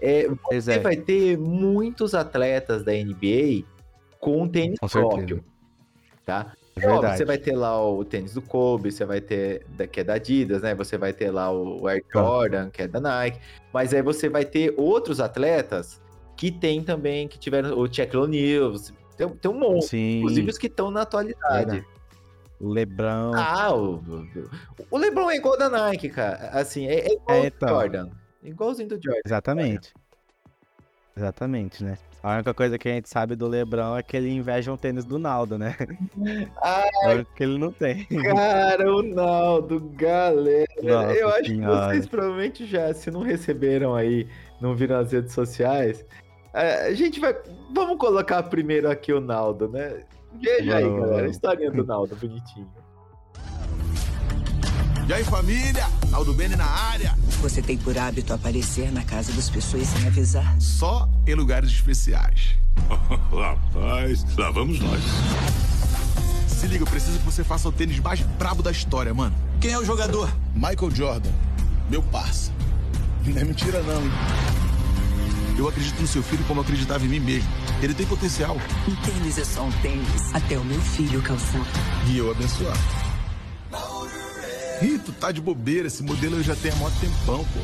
É, 0.00 0.26
você 0.50 0.72
é, 0.72 0.78
vai 0.80 0.96
ter 0.96 1.38
muitos 1.38 2.14
atletas 2.14 2.84
da 2.84 2.92
NBA 2.92 3.64
com 4.20 4.48
tênis 4.48 4.78
Com 4.78 4.88
certeza. 4.88 5.16
próprio. 5.16 5.44
Tá? 6.24 6.52
É 6.76 6.80
É 6.84 6.86
óbvio, 6.86 7.00
verdade. 7.00 7.18
você 7.18 7.24
vai 7.24 7.38
ter 7.38 7.56
lá 7.56 7.84
o 7.86 8.04
tênis 8.04 8.34
do 8.34 8.42
Kobe, 8.42 8.90
você 8.90 9.04
vai 9.04 9.20
ter, 9.20 9.64
da- 9.68 9.86
que 9.86 10.00
é 10.00 10.04
da 10.04 10.14
Adidas, 10.14 10.62
né? 10.62 10.74
Você 10.74 10.96
vai 10.96 11.12
ter 11.12 11.30
lá 11.30 11.50
o 11.52 11.86
Air. 11.86 12.04
Jordan, 12.12 12.70
que 12.70 12.82
é 12.82 12.88
da 12.88 13.00
Nike. 13.00 13.38
Mas 13.72 13.92
aí 13.92 14.02
você 14.02 14.28
vai 14.28 14.44
ter 14.44 14.74
outros 14.76 15.20
atletas 15.20 16.00
que 16.36 16.50
tem 16.50 16.82
também, 16.82 17.28
que 17.28 17.38
tiveram 17.38 17.76
o 17.76 17.82
O'Neal, 18.22 18.72
você- 18.72 18.92
tem, 19.16 19.28
tem 19.28 19.50
um 19.50 19.58
monte. 19.58 19.86
Sim. 19.86 20.18
Inclusive 20.18 20.50
os 20.50 20.58
que 20.58 20.66
estão 20.66 20.90
na 20.90 21.02
atualidade. 21.02 21.66
Verdade. 21.70 21.86
O 22.58 22.68
Lebrão. 22.68 23.32
Ah, 23.34 23.74
o, 23.74 24.00
o, 24.90 24.96
LeBron 24.96 25.30
é 25.32 25.36
igual 25.36 25.58
da 25.58 25.68
Nike, 25.68 26.08
cara. 26.08 26.48
Assim, 26.52 26.86
é, 26.86 27.08
é 27.08 27.12
igual 27.14 27.38
É, 27.38 27.40
do 27.42 27.46
então. 27.56 27.68
Jordan. 27.68 28.08
Igualzinho 28.42 28.88
do 28.88 28.94
Jordan. 28.94 29.20
Exatamente. 29.26 29.92
Exatamente, 31.16 31.84
né? 31.84 31.98
A 32.22 32.34
única 32.34 32.54
coisa 32.54 32.78
que 32.78 32.88
a 32.88 32.92
gente 32.92 33.08
sabe 33.08 33.34
do 33.34 33.48
Lebrão 33.48 33.96
é 33.96 34.02
que 34.02 34.16
ele 34.16 34.30
inveja 34.30 34.72
um 34.72 34.76
tênis 34.76 35.04
do 35.04 35.18
Naldo, 35.18 35.58
né? 35.58 35.74
Ah, 36.62 36.84
É 37.06 37.24
que 37.34 37.42
ele 37.42 37.58
não 37.58 37.72
tem. 37.72 38.04
Cara, 38.04 38.94
o 38.94 39.02
Naldo, 39.02 39.80
galera. 39.96 40.66
Nossa 40.82 41.12
eu 41.14 41.28
acho 41.30 41.46
senhora. 41.46 41.80
que 41.88 41.92
vocês 41.94 42.06
provavelmente 42.06 42.64
já, 42.66 42.94
se 42.94 43.10
não 43.10 43.22
receberam 43.22 43.94
aí, 43.94 44.28
não 44.60 44.74
viram 44.74 44.96
nas 44.98 45.10
redes 45.10 45.32
sociais. 45.32 46.04
é, 46.54 46.86
A 46.86 46.94
gente 46.94 47.18
vai. 47.18 47.34
Vamos 47.74 47.98
colocar 47.98 48.42
primeiro 48.44 48.88
aqui 48.88 49.12
o 49.12 49.20
Naldo, 49.20 49.68
né? 49.68 50.04
Veja 50.40 50.76
aí, 50.76 50.84
galera. 50.84 51.26
A 51.26 51.30
historinha 51.30 51.70
do 51.72 51.84
Naldo, 51.84 52.14
bonitinho. 52.16 52.70
E 55.08 55.12
aí, 55.12 55.24
família? 55.24 55.88
Aldo 56.12 56.32
Bene 56.32 56.56
na 56.56 56.64
área. 56.64 57.14
Você 57.40 57.60
tem 57.60 57.76
por 57.76 57.96
hábito 57.98 58.32
aparecer 58.32 58.92
na 58.92 59.02
casa 59.02 59.32
das 59.32 59.50
pessoas 59.50 59.86
sem 59.88 60.06
avisar? 60.06 60.54
Só 60.60 61.08
em 61.26 61.34
lugares 61.34 61.70
especiais. 61.70 62.54
Rapaz, 62.88 64.24
lá 64.36 64.50
vamos 64.50 64.78
nós. 64.80 65.02
Se 66.46 66.66
liga, 66.68 66.82
eu 66.84 66.86
preciso 66.86 67.18
que 67.18 67.24
você 67.24 67.42
faça 67.42 67.68
o 67.68 67.72
tênis 67.72 67.98
mais 67.98 68.20
brabo 68.20 68.62
da 68.62 68.70
história, 68.70 69.12
mano. 69.12 69.34
Quem 69.60 69.72
é 69.72 69.78
o 69.78 69.84
jogador? 69.84 70.32
Michael 70.54 70.90
Jordan, 70.94 71.30
meu 71.90 72.02
parça. 72.02 72.52
Não 73.24 73.40
é 73.40 73.44
mentira, 73.44 73.82
não. 73.82 74.00
hein? 74.02 74.10
Eu 75.58 75.68
acredito 75.68 76.00
no 76.00 76.06
seu 76.06 76.22
filho 76.22 76.44
como 76.44 76.60
eu 76.60 76.64
acreditava 76.64 77.04
em 77.04 77.08
mim 77.08 77.20
mesmo. 77.20 77.48
Ele 77.82 77.92
tem 77.92 78.06
potencial. 78.06 78.56
Um 78.88 78.94
tênis 78.96 79.36
é 79.38 79.44
só 79.44 79.64
um 79.64 79.72
tênis. 79.82 80.32
Até 80.32 80.56
o 80.58 80.64
meu 80.64 80.80
filho 80.80 81.20
calçar. 81.22 81.60
E 82.08 82.16
eu 82.18 82.30
abençoar. 82.30 82.76
Ih, 84.82 84.98
tu 84.98 85.12
tá 85.12 85.30
de 85.30 85.40
bobeira. 85.40 85.86
Esse 85.86 86.02
modelo 86.02 86.36
eu 86.36 86.42
já 86.42 86.56
tenho 86.56 86.74
há 86.74 86.78
mó 86.78 86.90
tempão, 87.00 87.44
pô. 87.44 87.60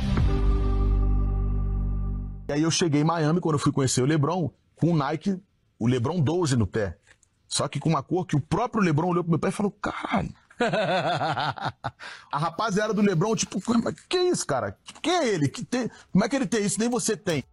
E 2.49 2.53
aí 2.53 2.63
eu 2.63 2.71
cheguei 2.71 3.01
em 3.01 3.05
Miami 3.05 3.41
quando 3.41 3.57
eu 3.57 3.59
fui 3.59 3.73
conhecer 3.73 4.01
o 4.03 4.07
LeBron 4.07 4.51
com 4.77 4.93
o 4.93 4.97
Nike, 4.97 5.39
o 5.79 5.87
LeBron 5.87 6.21
12 6.21 6.57
no 6.57 6.67
pé. 6.67 6.97
Só 7.47 7.67
que 7.67 7.81
com 7.81 7.89
uma 7.89 8.03
cor 8.03 8.25
que 8.27 8.37
o 8.37 8.41
próprio 8.41 8.83
LeBron 8.83 9.09
olhou 9.09 9.25
pro 9.25 9.31
meu 9.31 9.39
pé 9.39 9.49
e 9.49 9.53
falou: 9.53 9.73
caralho. 9.73 10.31
A 10.61 12.39
rapaziada 12.39 12.93
do 12.95 13.03
LeBron, 13.03 13.35
tipo, 13.35 13.61
"Mas 13.83 13.95
que 14.09 14.17
é 14.17 14.29
isso, 14.31 14.47
cara? 14.47 14.77
Quem 15.03 15.13
é 15.15 15.29
ele? 15.29 15.49
Que 15.49 15.65
tem... 15.65 15.91
Como 16.13 16.25
é 16.25 16.29
que 16.29 16.37
ele 16.37 16.47
tem 16.47 16.65
isso? 16.65 16.79
Nem 16.81 16.89
você 16.89 17.17
tem. 17.17 17.45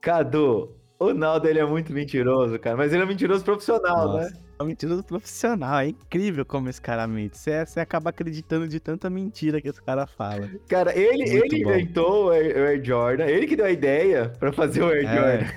Cadu, 0.00 0.74
o 0.98 1.12
Naldo 1.12 1.46
ele 1.46 1.58
é 1.58 1.66
muito 1.66 1.92
mentiroso, 1.92 2.58
cara. 2.58 2.76
Mas 2.76 2.92
ele 2.92 3.02
é 3.02 3.06
mentiroso 3.06 3.44
profissional, 3.44 4.08
Nossa. 4.08 4.30
né? 4.30 4.49
Uma 4.60 4.66
mentira 4.66 5.02
profissional. 5.02 5.78
É 5.78 5.86
incrível 5.88 6.44
como 6.44 6.68
esse 6.68 6.80
cara 6.80 7.06
mente. 7.06 7.38
Você, 7.38 7.64
você 7.64 7.80
acaba 7.80 8.10
acreditando 8.10 8.68
de 8.68 8.78
tanta 8.78 9.08
mentira 9.08 9.58
que 9.58 9.68
esse 9.68 9.80
cara 9.82 10.06
fala. 10.06 10.50
Cara, 10.68 10.94
ele, 10.94 11.30
Muito 11.38 11.54
ele 11.54 11.64
bom. 11.64 11.70
inventou 11.70 12.26
o 12.26 12.30
Air, 12.30 12.56
o 12.58 12.66
Air 12.66 12.84
Jordan. 12.84 13.24
Ele 13.24 13.46
que 13.46 13.56
deu 13.56 13.64
a 13.64 13.70
ideia 13.70 14.28
pra 14.38 14.52
fazer 14.52 14.82
o 14.82 14.88
Air 14.88 15.06
É. 15.06 15.16
Jordan. 15.16 15.54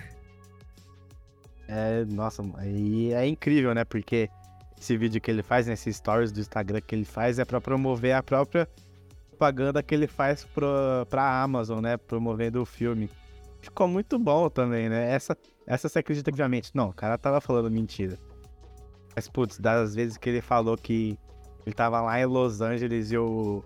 É, 1.67 2.05
nossa, 2.05 2.41
e 2.65 3.11
é 3.13 3.27
incrível, 3.27 3.73
né? 3.73 3.83
Porque 3.83 4.29
esse 4.79 4.95
vídeo 4.95 5.19
que 5.19 5.29
ele 5.29 5.43
faz, 5.43 5.67
nesses 5.67 5.97
stories 5.97 6.31
do 6.31 6.39
Instagram 6.39 6.79
que 6.79 6.95
ele 6.95 7.05
faz, 7.05 7.39
é 7.39 7.43
pra 7.45 7.59
promover 7.59 8.13
a 8.13 8.23
própria 8.23 8.69
propaganda 9.31 9.83
que 9.83 9.93
ele 9.93 10.07
faz 10.07 10.45
pro, 10.45 10.65
pra 11.09 11.41
Amazon, 11.43 11.81
né? 11.81 11.97
Promovendo 11.97 12.61
o 12.61 12.65
filme. 12.65 13.09
Ficou 13.59 13.85
muito 13.85 14.17
bom 14.17 14.47
também, 14.49 14.87
né? 14.87 15.11
Essa, 15.13 15.37
essa 15.67 15.89
você 15.89 15.99
acredita 15.99 16.31
que, 16.31 16.35
obviamente, 16.35 16.71
não, 16.73 16.89
o 16.89 16.93
cara 16.93 17.17
tava 17.17 17.41
falando 17.41 17.69
mentira. 17.69 18.17
Mas, 19.15 19.27
putz, 19.27 19.59
das 19.59 19.95
vezes 19.95 20.17
que 20.17 20.29
ele 20.29 20.41
falou 20.41 20.77
que 20.77 21.17
ele 21.65 21.75
tava 21.75 22.01
lá 22.01 22.19
em 22.19 22.25
Los 22.25 22.61
Angeles 22.61 23.11
e 23.11 23.17
o. 23.17 23.63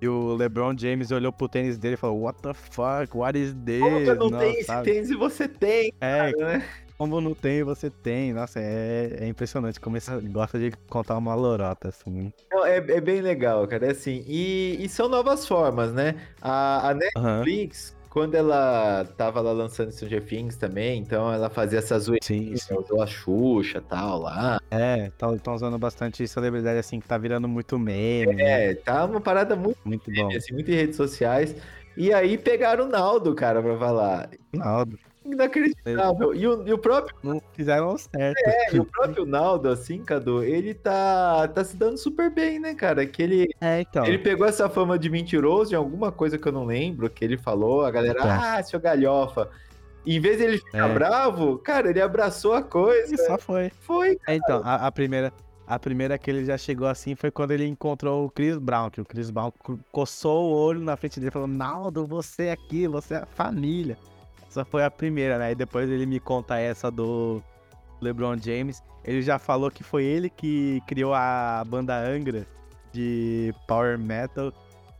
E 0.00 0.08
o 0.08 0.34
LeBron 0.34 0.76
James 0.76 1.10
olhou 1.10 1.32
pro 1.32 1.48
tênis 1.48 1.78
dele 1.78 1.94
e 1.94 1.96
falou: 1.96 2.22
What 2.22 2.42
the 2.42 2.52
fuck? 2.52 3.16
What 3.16 3.38
is 3.38 3.54
this? 3.64 3.80
Como 3.80 3.98
eu 3.98 4.16
não 4.16 4.30
Nossa, 4.30 4.44
tenho 4.44 4.58
esse 4.58 4.82
tênis 4.82 5.10
e 5.10 5.14
você 5.14 5.48
tem, 5.48 5.92
É, 6.00 6.32
né? 6.36 6.64
como 6.98 7.20
não 7.20 7.34
tem, 7.34 7.62
você 7.62 7.90
tem. 7.90 8.32
Nossa, 8.32 8.60
é, 8.60 9.16
é 9.20 9.26
impressionante 9.26 9.80
como 9.80 9.96
ele 9.96 10.28
gosta 10.28 10.58
de 10.58 10.72
contar 10.88 11.16
uma 11.16 11.34
lorota, 11.34 11.88
assim. 11.88 12.32
É, 12.64 12.76
é 12.76 13.00
bem 13.00 13.20
legal, 13.20 13.66
cara. 13.66 13.86
É 13.86 13.90
assim, 13.90 14.24
e, 14.26 14.76
e 14.80 14.88
são 14.88 15.08
novas 15.08 15.46
formas, 15.46 15.92
né? 15.92 16.14
A, 16.40 16.90
a 16.90 16.94
Netflix, 16.94 17.96
quando 18.14 18.36
ela 18.36 19.04
tava 19.16 19.40
lá 19.40 19.50
lançando 19.50 19.90
Stranger 19.90 20.24
Things 20.24 20.56
também, 20.56 21.00
então 21.00 21.32
ela 21.32 21.50
fazia 21.50 21.80
essas 21.80 22.04
zoeiras, 22.04 22.24
sim, 22.24 22.54
usou 22.54 23.02
a 23.02 23.06
Xuxa 23.08 23.78
e 23.78 23.80
tal 23.80 24.20
lá. 24.20 24.60
É, 24.70 25.08
estão 25.08 25.52
usando 25.52 25.76
bastante 25.76 26.26
celebridade, 26.28 26.78
assim, 26.78 27.00
que 27.00 27.08
tá 27.08 27.18
virando 27.18 27.48
muito 27.48 27.76
meme, 27.76 28.36
né? 28.36 28.70
É, 28.70 28.74
tá 28.76 29.04
uma 29.04 29.20
parada 29.20 29.56
muito, 29.56 29.78
Muito 29.84 30.12
bom. 30.12 30.28
assim, 30.28 30.54
muito 30.54 30.70
em 30.70 30.74
redes 30.76 30.94
sociais. 30.96 31.56
E 31.96 32.12
aí 32.12 32.38
pegaram 32.38 32.84
o 32.84 32.88
Naldo, 32.88 33.34
cara, 33.34 33.60
pra 33.60 33.76
falar. 33.76 34.30
Naldo. 34.52 34.96
Inacreditável. 35.24 36.34
E 36.34 36.46
o, 36.46 36.66
e 36.68 36.72
o 36.72 36.78
próprio, 36.78 37.14
Não 37.22 37.40
fizeram 37.52 37.96
certo. 37.96 38.38
é, 38.46 38.74
e 38.74 38.80
o 38.80 38.84
próprio 38.84 39.24
Naldo, 39.24 39.68
assim, 39.68 40.02
Cadu, 40.04 40.42
ele 40.42 40.74
tá, 40.74 41.48
tá 41.48 41.64
se 41.64 41.76
dando 41.76 41.96
super 41.96 42.30
bem, 42.30 42.58
né, 42.58 42.74
cara? 42.74 43.06
Que 43.06 43.22
ele, 43.22 43.48
É, 43.60 43.80
então. 43.80 44.04
ele 44.04 44.18
pegou 44.18 44.46
essa 44.46 44.68
fama 44.68 44.98
de 44.98 45.08
mentiroso 45.08 45.70
de 45.70 45.76
alguma 45.76 46.12
coisa 46.12 46.36
que 46.38 46.46
eu 46.46 46.52
não 46.52 46.64
lembro, 46.64 47.08
que 47.08 47.24
ele 47.24 47.38
falou, 47.38 47.84
a 47.84 47.90
galera, 47.90 48.20
Tá. 48.20 48.56
ah, 48.58 48.62
seu 48.62 48.78
galhofa. 48.80 49.48
E 50.06 50.16
em 50.16 50.20
vez 50.20 50.36
de 50.36 50.44
ele 50.44 50.58
ficar 50.58 50.90
É. 50.90 50.92
bravo, 50.94 51.58
cara, 51.58 51.88
ele 51.88 52.00
abraçou 52.00 52.52
a 52.52 52.62
coisa. 52.62 53.14
E 53.14 53.18
só 53.18 53.38
foi. 53.38 53.70
Foi. 53.80 54.18
É, 54.28 54.34
então, 54.34 54.60
a, 54.64 54.86
a 54.86 54.92
primeira. 54.92 55.32
A 55.66 55.78
primeira 55.78 56.18
que 56.18 56.30
ele 56.30 56.44
já 56.44 56.58
chegou 56.58 56.86
assim 56.86 57.14
foi 57.14 57.30
quando 57.30 57.52
ele 57.52 57.66
encontrou 57.66 58.26
o 58.26 58.30
Chris 58.30 58.58
Brown, 58.58 58.90
que 58.90 59.00
o 59.00 59.04
Chris 59.04 59.30
Brown 59.30 59.50
co- 59.62 59.78
coçou 59.90 60.50
o 60.50 60.54
olho 60.54 60.78
na 60.80 60.94
frente 60.94 61.18
dele 61.18 61.28
e 61.30 61.32
falou, 61.32 61.48
Naldo, 61.48 62.04
você 62.06 62.50
aqui, 62.50 62.86
você 62.86 63.14
é 63.14 63.16
a 63.16 63.24
família. 63.24 63.96
Essa 64.54 64.64
foi 64.64 64.84
a 64.84 64.90
primeira, 64.90 65.36
né? 65.36 65.50
E 65.50 65.54
depois 65.56 65.90
ele 65.90 66.06
me 66.06 66.20
conta 66.20 66.56
essa 66.56 66.88
do 66.88 67.42
LeBron 68.00 68.36
James. 68.38 68.80
Ele 69.04 69.20
já 69.20 69.36
falou 69.36 69.68
que 69.68 69.82
foi 69.82 70.04
ele 70.04 70.30
que 70.30 70.80
criou 70.86 71.12
a 71.12 71.64
banda 71.66 71.98
Angra 71.98 72.46
de 72.92 73.52
Power 73.66 73.98
Metal. 73.98 74.52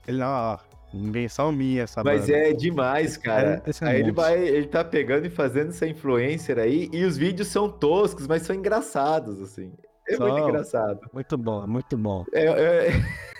Ele, 0.09 0.19
não, 0.19 0.27
ó, 0.27 0.59
invenção 0.93 1.53
minha 1.53 1.83
essa 1.85 2.03
Mas 2.03 2.23
banda. 2.23 2.37
é 2.37 2.53
demais, 2.53 3.17
É 3.17 3.21
cara. 3.21 3.55
impressionante. 3.59 3.95
aí 3.95 4.03
ele 4.03 4.11
vai, 4.11 4.37
ele 4.43 4.67
tá 4.67 4.83
pegando 4.83 5.25
e 5.27 5.31
fazendo 5.31 5.69
essa 5.69 5.87
influencer 5.87 6.59
aí, 6.59 6.91
e 6.93 7.05
os 7.05 7.17
vídeos 7.17 7.47
são 7.47 7.69
toscos, 7.71 8.27
mas 8.27 8.43
são 8.43 8.57
engraçados, 8.57 9.41
assim. 9.41 9.73
É 10.09 10.17
muito 10.19 10.37
São. 10.37 10.49
engraçado. 10.49 11.01
Muito 11.13 11.39
bom, 11.39 11.67
muito 11.67 11.97
bom. 11.97 12.25
É, 12.33 12.45
é- 12.47 12.91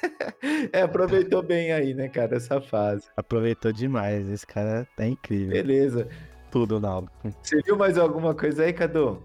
é, 0.73 0.83
aproveitou 0.83 1.43
bem 1.43 1.73
aí, 1.73 1.95
né, 1.95 2.09
cara, 2.09 2.37
essa 2.37 2.61
fase. 2.61 3.07
Aproveitou 3.17 3.73
demais. 3.73 4.29
Esse 4.29 4.47
cara 4.47 4.87
é 4.99 5.07
incrível. 5.07 5.51
Beleza. 5.53 6.09
Tudo, 6.51 6.81
Naldo. 6.81 7.11
Você 7.43 7.61
viu 7.63 7.77
mais 7.77 7.99
alguma 7.99 8.35
coisa 8.35 8.63
aí, 8.63 8.73
Cadu? 8.73 9.23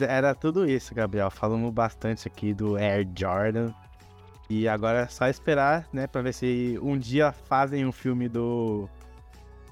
Era 0.00 0.34
tudo 0.34 0.68
isso, 0.68 0.94
Gabriel. 0.94 1.30
Falamos 1.30 1.72
bastante 1.72 2.28
aqui 2.28 2.54
do 2.54 2.76
Air 2.76 3.06
Jordan. 3.16 3.72
E 4.48 4.66
agora 4.68 5.00
é 5.00 5.06
só 5.06 5.28
esperar, 5.28 5.88
né, 5.92 6.06
pra 6.06 6.22
ver 6.22 6.34
se 6.34 6.78
um 6.82 6.98
dia 6.98 7.30
fazem 7.30 7.86
um 7.86 7.92
filme 7.92 8.28
do, 8.28 8.88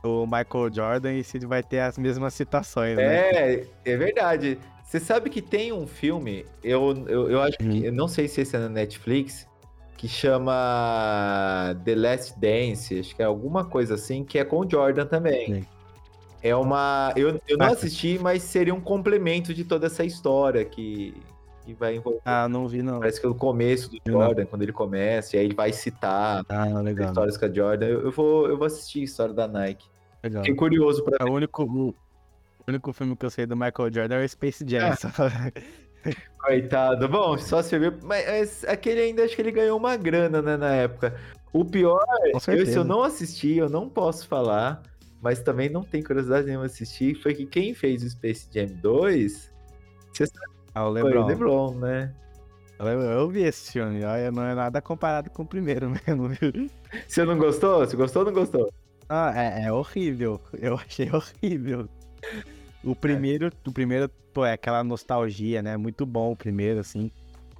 do 0.03 0.25
Michael 0.25 0.73
Jordan 0.73 1.14
e 1.14 1.25
se 1.25 1.37
ele 1.37 1.47
vai 1.47 1.64
ter 1.64 1.81
as 1.81 1.99
mesmas 1.99 2.33
citações, 2.35 2.97
né? 2.97 3.31
É, 3.31 3.67
é 3.85 3.97
verdade. 3.97 4.59
Você 4.88 4.98
sabe 4.98 5.29
que 5.29 5.42
tem 5.42 5.70
um 5.70 5.87
filme, 5.87 6.46
eu, 6.64 7.05
eu, 7.07 7.31
eu 7.31 7.42
acho 7.42 7.59
que, 7.59 7.85
eu 7.85 7.92
não 7.92 8.09
sei 8.09 8.27
se 8.27 8.40
esse 8.40 8.57
é 8.57 8.59
na 8.59 8.70
Netflix, 8.70 9.46
que 9.98 10.09
chama 10.09 11.77
The 11.85 11.94
Last 11.94 12.40
Dance, 12.40 12.98
acho 12.98 13.14
que 13.14 13.20
é 13.20 13.27
alguma 13.27 13.66
coisa 13.66 13.96
assim, 13.96 14.24
que 14.24 14.38
é 14.38 14.44
com 14.46 14.61
o 14.61 14.70
Jordan 14.70 15.05
também. 15.05 15.57
Sim. 15.57 15.66
É 16.42 16.57
uma. 16.57 17.12
Eu, 17.16 17.38
eu 17.46 17.59
não 17.59 17.66
Ah. 17.66 17.72
assisti, 17.72 18.18
mas 18.18 18.42
seria 18.44 18.74
um 18.74 18.81
complemento 18.81 19.53
de 19.53 19.62
toda 19.62 19.87
essa 19.88 20.05
história 20.05 20.64
que, 20.64 21.12
que 21.66 21.74
vai 21.74 21.96
envolver. 21.96 22.20
Ah, 22.24 22.48
não 22.48 22.66
vi 22.66 22.81
não. 22.81 22.98
Parece 23.01 23.20
que 23.20 23.27
é 23.27 23.29
o 23.29 23.35
começo 23.35 23.90
do 23.90 23.98
não. 24.07 24.22
Jordan, 24.22 24.46
quando 24.46 24.62
ele 24.62 24.72
começa, 24.72 25.37
e 25.37 25.40
aí 25.40 25.44
ele 25.44 25.55
vai 25.55 25.70
citar 25.70 26.46
Ah, 26.48 26.81
legal. 26.81 27.09
histórias 27.09 27.37
com 27.37 27.44
a 27.44 27.53
Jordan. 27.53 27.87
Eu, 27.87 28.01
eu 28.05 28.11
vou, 28.11 28.48
eu 28.48 28.57
vou 28.57 28.66
assistir 28.66 29.01
a 29.01 29.05
história 29.05 29.35
da 29.35 29.46
Nike. 29.46 29.85
legal. 30.22 30.42
Fiquei 30.44 30.57
curioso 30.57 31.05
pra 31.05 31.27
É 31.27 31.29
o 31.29 31.35
único, 31.35 31.94
único 32.70 32.92
filme 32.92 33.16
que 33.16 33.26
eu 33.26 33.31
sei 33.31 33.46
do 33.46 33.57
Michael 33.57 33.92
Jordan 33.92 34.16
é 34.16 34.24
o 34.24 34.28
Space 34.28 34.64
Jam. 34.66 34.94
Só. 34.96 35.09
Coitado. 36.38 37.09
Bom, 37.09 37.37
só 37.38 37.62
serviu. 37.62 37.92
Mas, 38.02 38.26
mas 38.26 38.64
aquele 38.64 39.00
ainda 39.00 39.24
acho 39.24 39.35
que 39.35 39.42
ele 39.42 39.50
ganhou 39.50 39.76
uma 39.76 39.96
grana, 39.96 40.40
né, 40.40 40.57
na 40.57 40.72
época. 40.74 41.14
O 41.52 41.64
pior, 41.64 42.04
eu, 42.33 42.66
se 42.66 42.76
eu 42.76 42.85
não 42.85 43.02
assisti, 43.02 43.57
eu 43.57 43.68
não 43.68 43.88
posso 43.88 44.28
falar, 44.28 44.83
mas 45.20 45.40
também 45.40 45.68
não 45.68 45.83
tenho 45.83 46.04
curiosidade 46.04 46.46
nenhuma 46.46 46.66
assistir, 46.66 47.14
foi 47.22 47.35
que 47.35 47.46
quem 47.46 47.74
fez 47.74 48.02
o 48.02 48.11
Space 48.11 48.48
Jam 48.52 48.66
2 48.83 49.52
Ah, 50.74 50.88
o 50.88 50.92
foi 50.92 51.02
LeBron. 51.02 51.24
o 51.24 51.26
LeBron, 51.26 51.74
né? 51.74 52.14
Eu, 52.78 52.87
eu 52.87 53.28
vi 53.28 53.42
esse 53.42 53.72
filme, 53.72 54.04
olha, 54.04 54.31
não 54.31 54.44
é 54.44 54.54
nada 54.54 54.81
comparado 54.81 55.31
com 55.31 55.42
o 55.42 55.46
primeiro 55.46 55.90
mesmo? 56.07 56.31
Você 57.07 57.24
não 57.24 57.37
gostou? 57.37 57.81
Você 57.81 57.96
gostou 57.96 58.22
ou 58.22 58.26
não 58.26 58.33
gostou? 58.33 58.70
Ah, 59.09 59.33
é, 59.35 59.64
é 59.64 59.72
horrível. 59.72 60.40
Eu 60.61 60.74
achei 60.74 61.11
horrível. 61.11 61.88
O 62.90 62.96
primeiro, 62.96 63.51
o 63.66 63.72
primeiro, 63.72 64.09
pô, 64.33 64.44
é 64.44 64.53
aquela 64.53 64.83
nostalgia, 64.85 65.62
né? 65.62 65.77
Muito 65.77 66.07
bom 66.07 66.33
o 66.33 66.37
primeiro, 66.37 66.81
assim. 66.81 67.11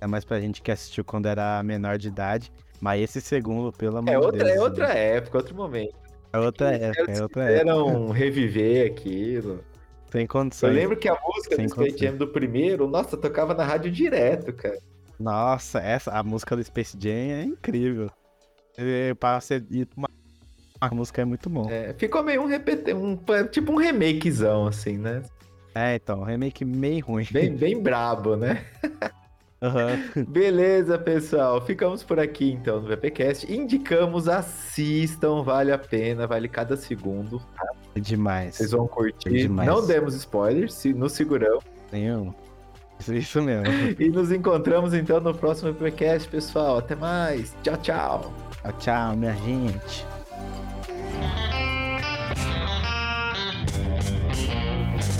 É 0.01 0.07
mais 0.07 0.25
pra 0.25 0.41
gente 0.41 0.63
que 0.63 0.71
assistiu 0.71 1.05
quando 1.05 1.27
era 1.27 1.63
menor 1.63 1.99
de 1.99 2.09
idade. 2.09 2.53
Mas 2.81 3.03
esse 3.03 3.21
segundo, 3.21 3.73
pelo 3.73 3.99
amor 3.99 4.09
É 4.11 4.19
de 4.19 4.25
outra, 4.25 4.45
Deus. 4.45 4.57
é 4.57 4.61
outra 4.61 4.89
época, 4.95 5.39
outro 5.39 5.55
momento. 5.57 5.95
É 6.33 6.39
outra 6.39 6.71
época, 6.73 7.13
é 7.13 7.23
outra 7.23 7.51
época. 7.51 8.13
Reviver 8.13 8.91
aquilo. 8.91 9.65
Sem 10.11 10.23
Eu 10.23 10.29
condições. 10.29 10.75
lembro 10.75 10.97
que 10.97 11.09
a 11.09 11.19
música 11.21 11.57
Sem 11.57 11.67
do 11.67 11.73
Space. 11.73 11.99
Jam 11.99 12.17
do 12.17 12.29
primeiro, 12.29 12.87
nossa, 12.89 13.17
tocava 13.17 13.53
na 13.55 13.65
rádio 13.65 13.91
direto, 13.91 14.53
cara. 14.53 14.79
Nossa, 15.19 15.81
essa, 15.81 16.13
a 16.13 16.23
música 16.23 16.55
do 16.57 16.63
Space 16.63 16.97
Jam 16.99 17.13
é 17.13 17.43
incrível. 17.43 18.09
E, 18.79 19.15
pra 19.19 19.41
você 19.41 19.57
ir 19.71 19.87
pra 19.87 19.99
uma, 19.99 20.09
uma 20.81 20.91
música 20.91 21.23
é 21.23 21.25
muito 21.25 21.49
bom. 21.51 21.69
É, 21.71 21.93
ficou 21.95 22.23
meio 22.23 22.43
um, 22.43 22.47
repete... 22.47 22.93
um 22.93 23.19
tipo 23.51 23.73
um 23.73 23.77
remakezão, 23.77 24.67
assim, 24.67 24.97
né? 24.97 25.23
É, 25.75 25.95
então, 25.95 26.23
remake 26.23 26.65
meio 26.65 27.05
ruim. 27.05 27.27
Bem, 27.31 27.55
bem 27.55 27.81
brabo, 27.81 28.37
né? 28.37 28.65
Aham. 29.61 29.99
Beleza, 30.29 30.99
pessoal. 30.99 31.61
Ficamos 31.65 32.03
por 32.03 32.19
aqui 32.19 32.53
então 32.53 32.81
no 32.81 32.89
VPcast. 32.89 33.53
Indicamos, 33.53 34.29
assistam, 34.29 35.43
vale 35.43 35.73
a 35.73 35.79
pena, 35.79 36.27
vale 36.27 36.49
cada 36.49 36.77
segundo. 36.77 37.43
É 37.95 38.01
demais. 38.01 38.57
Vocês 38.57 38.71
vão 38.71 38.87
curtir. 38.87 39.31
Demais. 39.31 39.69
Não 39.69 39.87
demos 39.87 40.15
spoilers, 40.15 40.75
se 40.75 40.93
nos 40.93 41.13
seguramos. 41.13 41.65
Nenhum. 41.93 42.33
Isso, 43.01 43.15
isso 43.15 43.43
mesmo. 43.43 43.65
E 43.99 44.09
nos 44.09 44.33
encontramos 44.33 44.95
então 44.95 45.21
no 45.21 45.35
próximo 45.35 45.73
VPcast, 45.73 46.29
pessoal. 46.29 46.79
Até 46.79 46.95
mais. 46.95 47.55
Tchau, 47.63 47.77
tchau. 47.79 48.33
Tchau, 48.63 48.73
tchau, 48.79 49.17
minha 49.17 49.35
gente. 49.35 50.18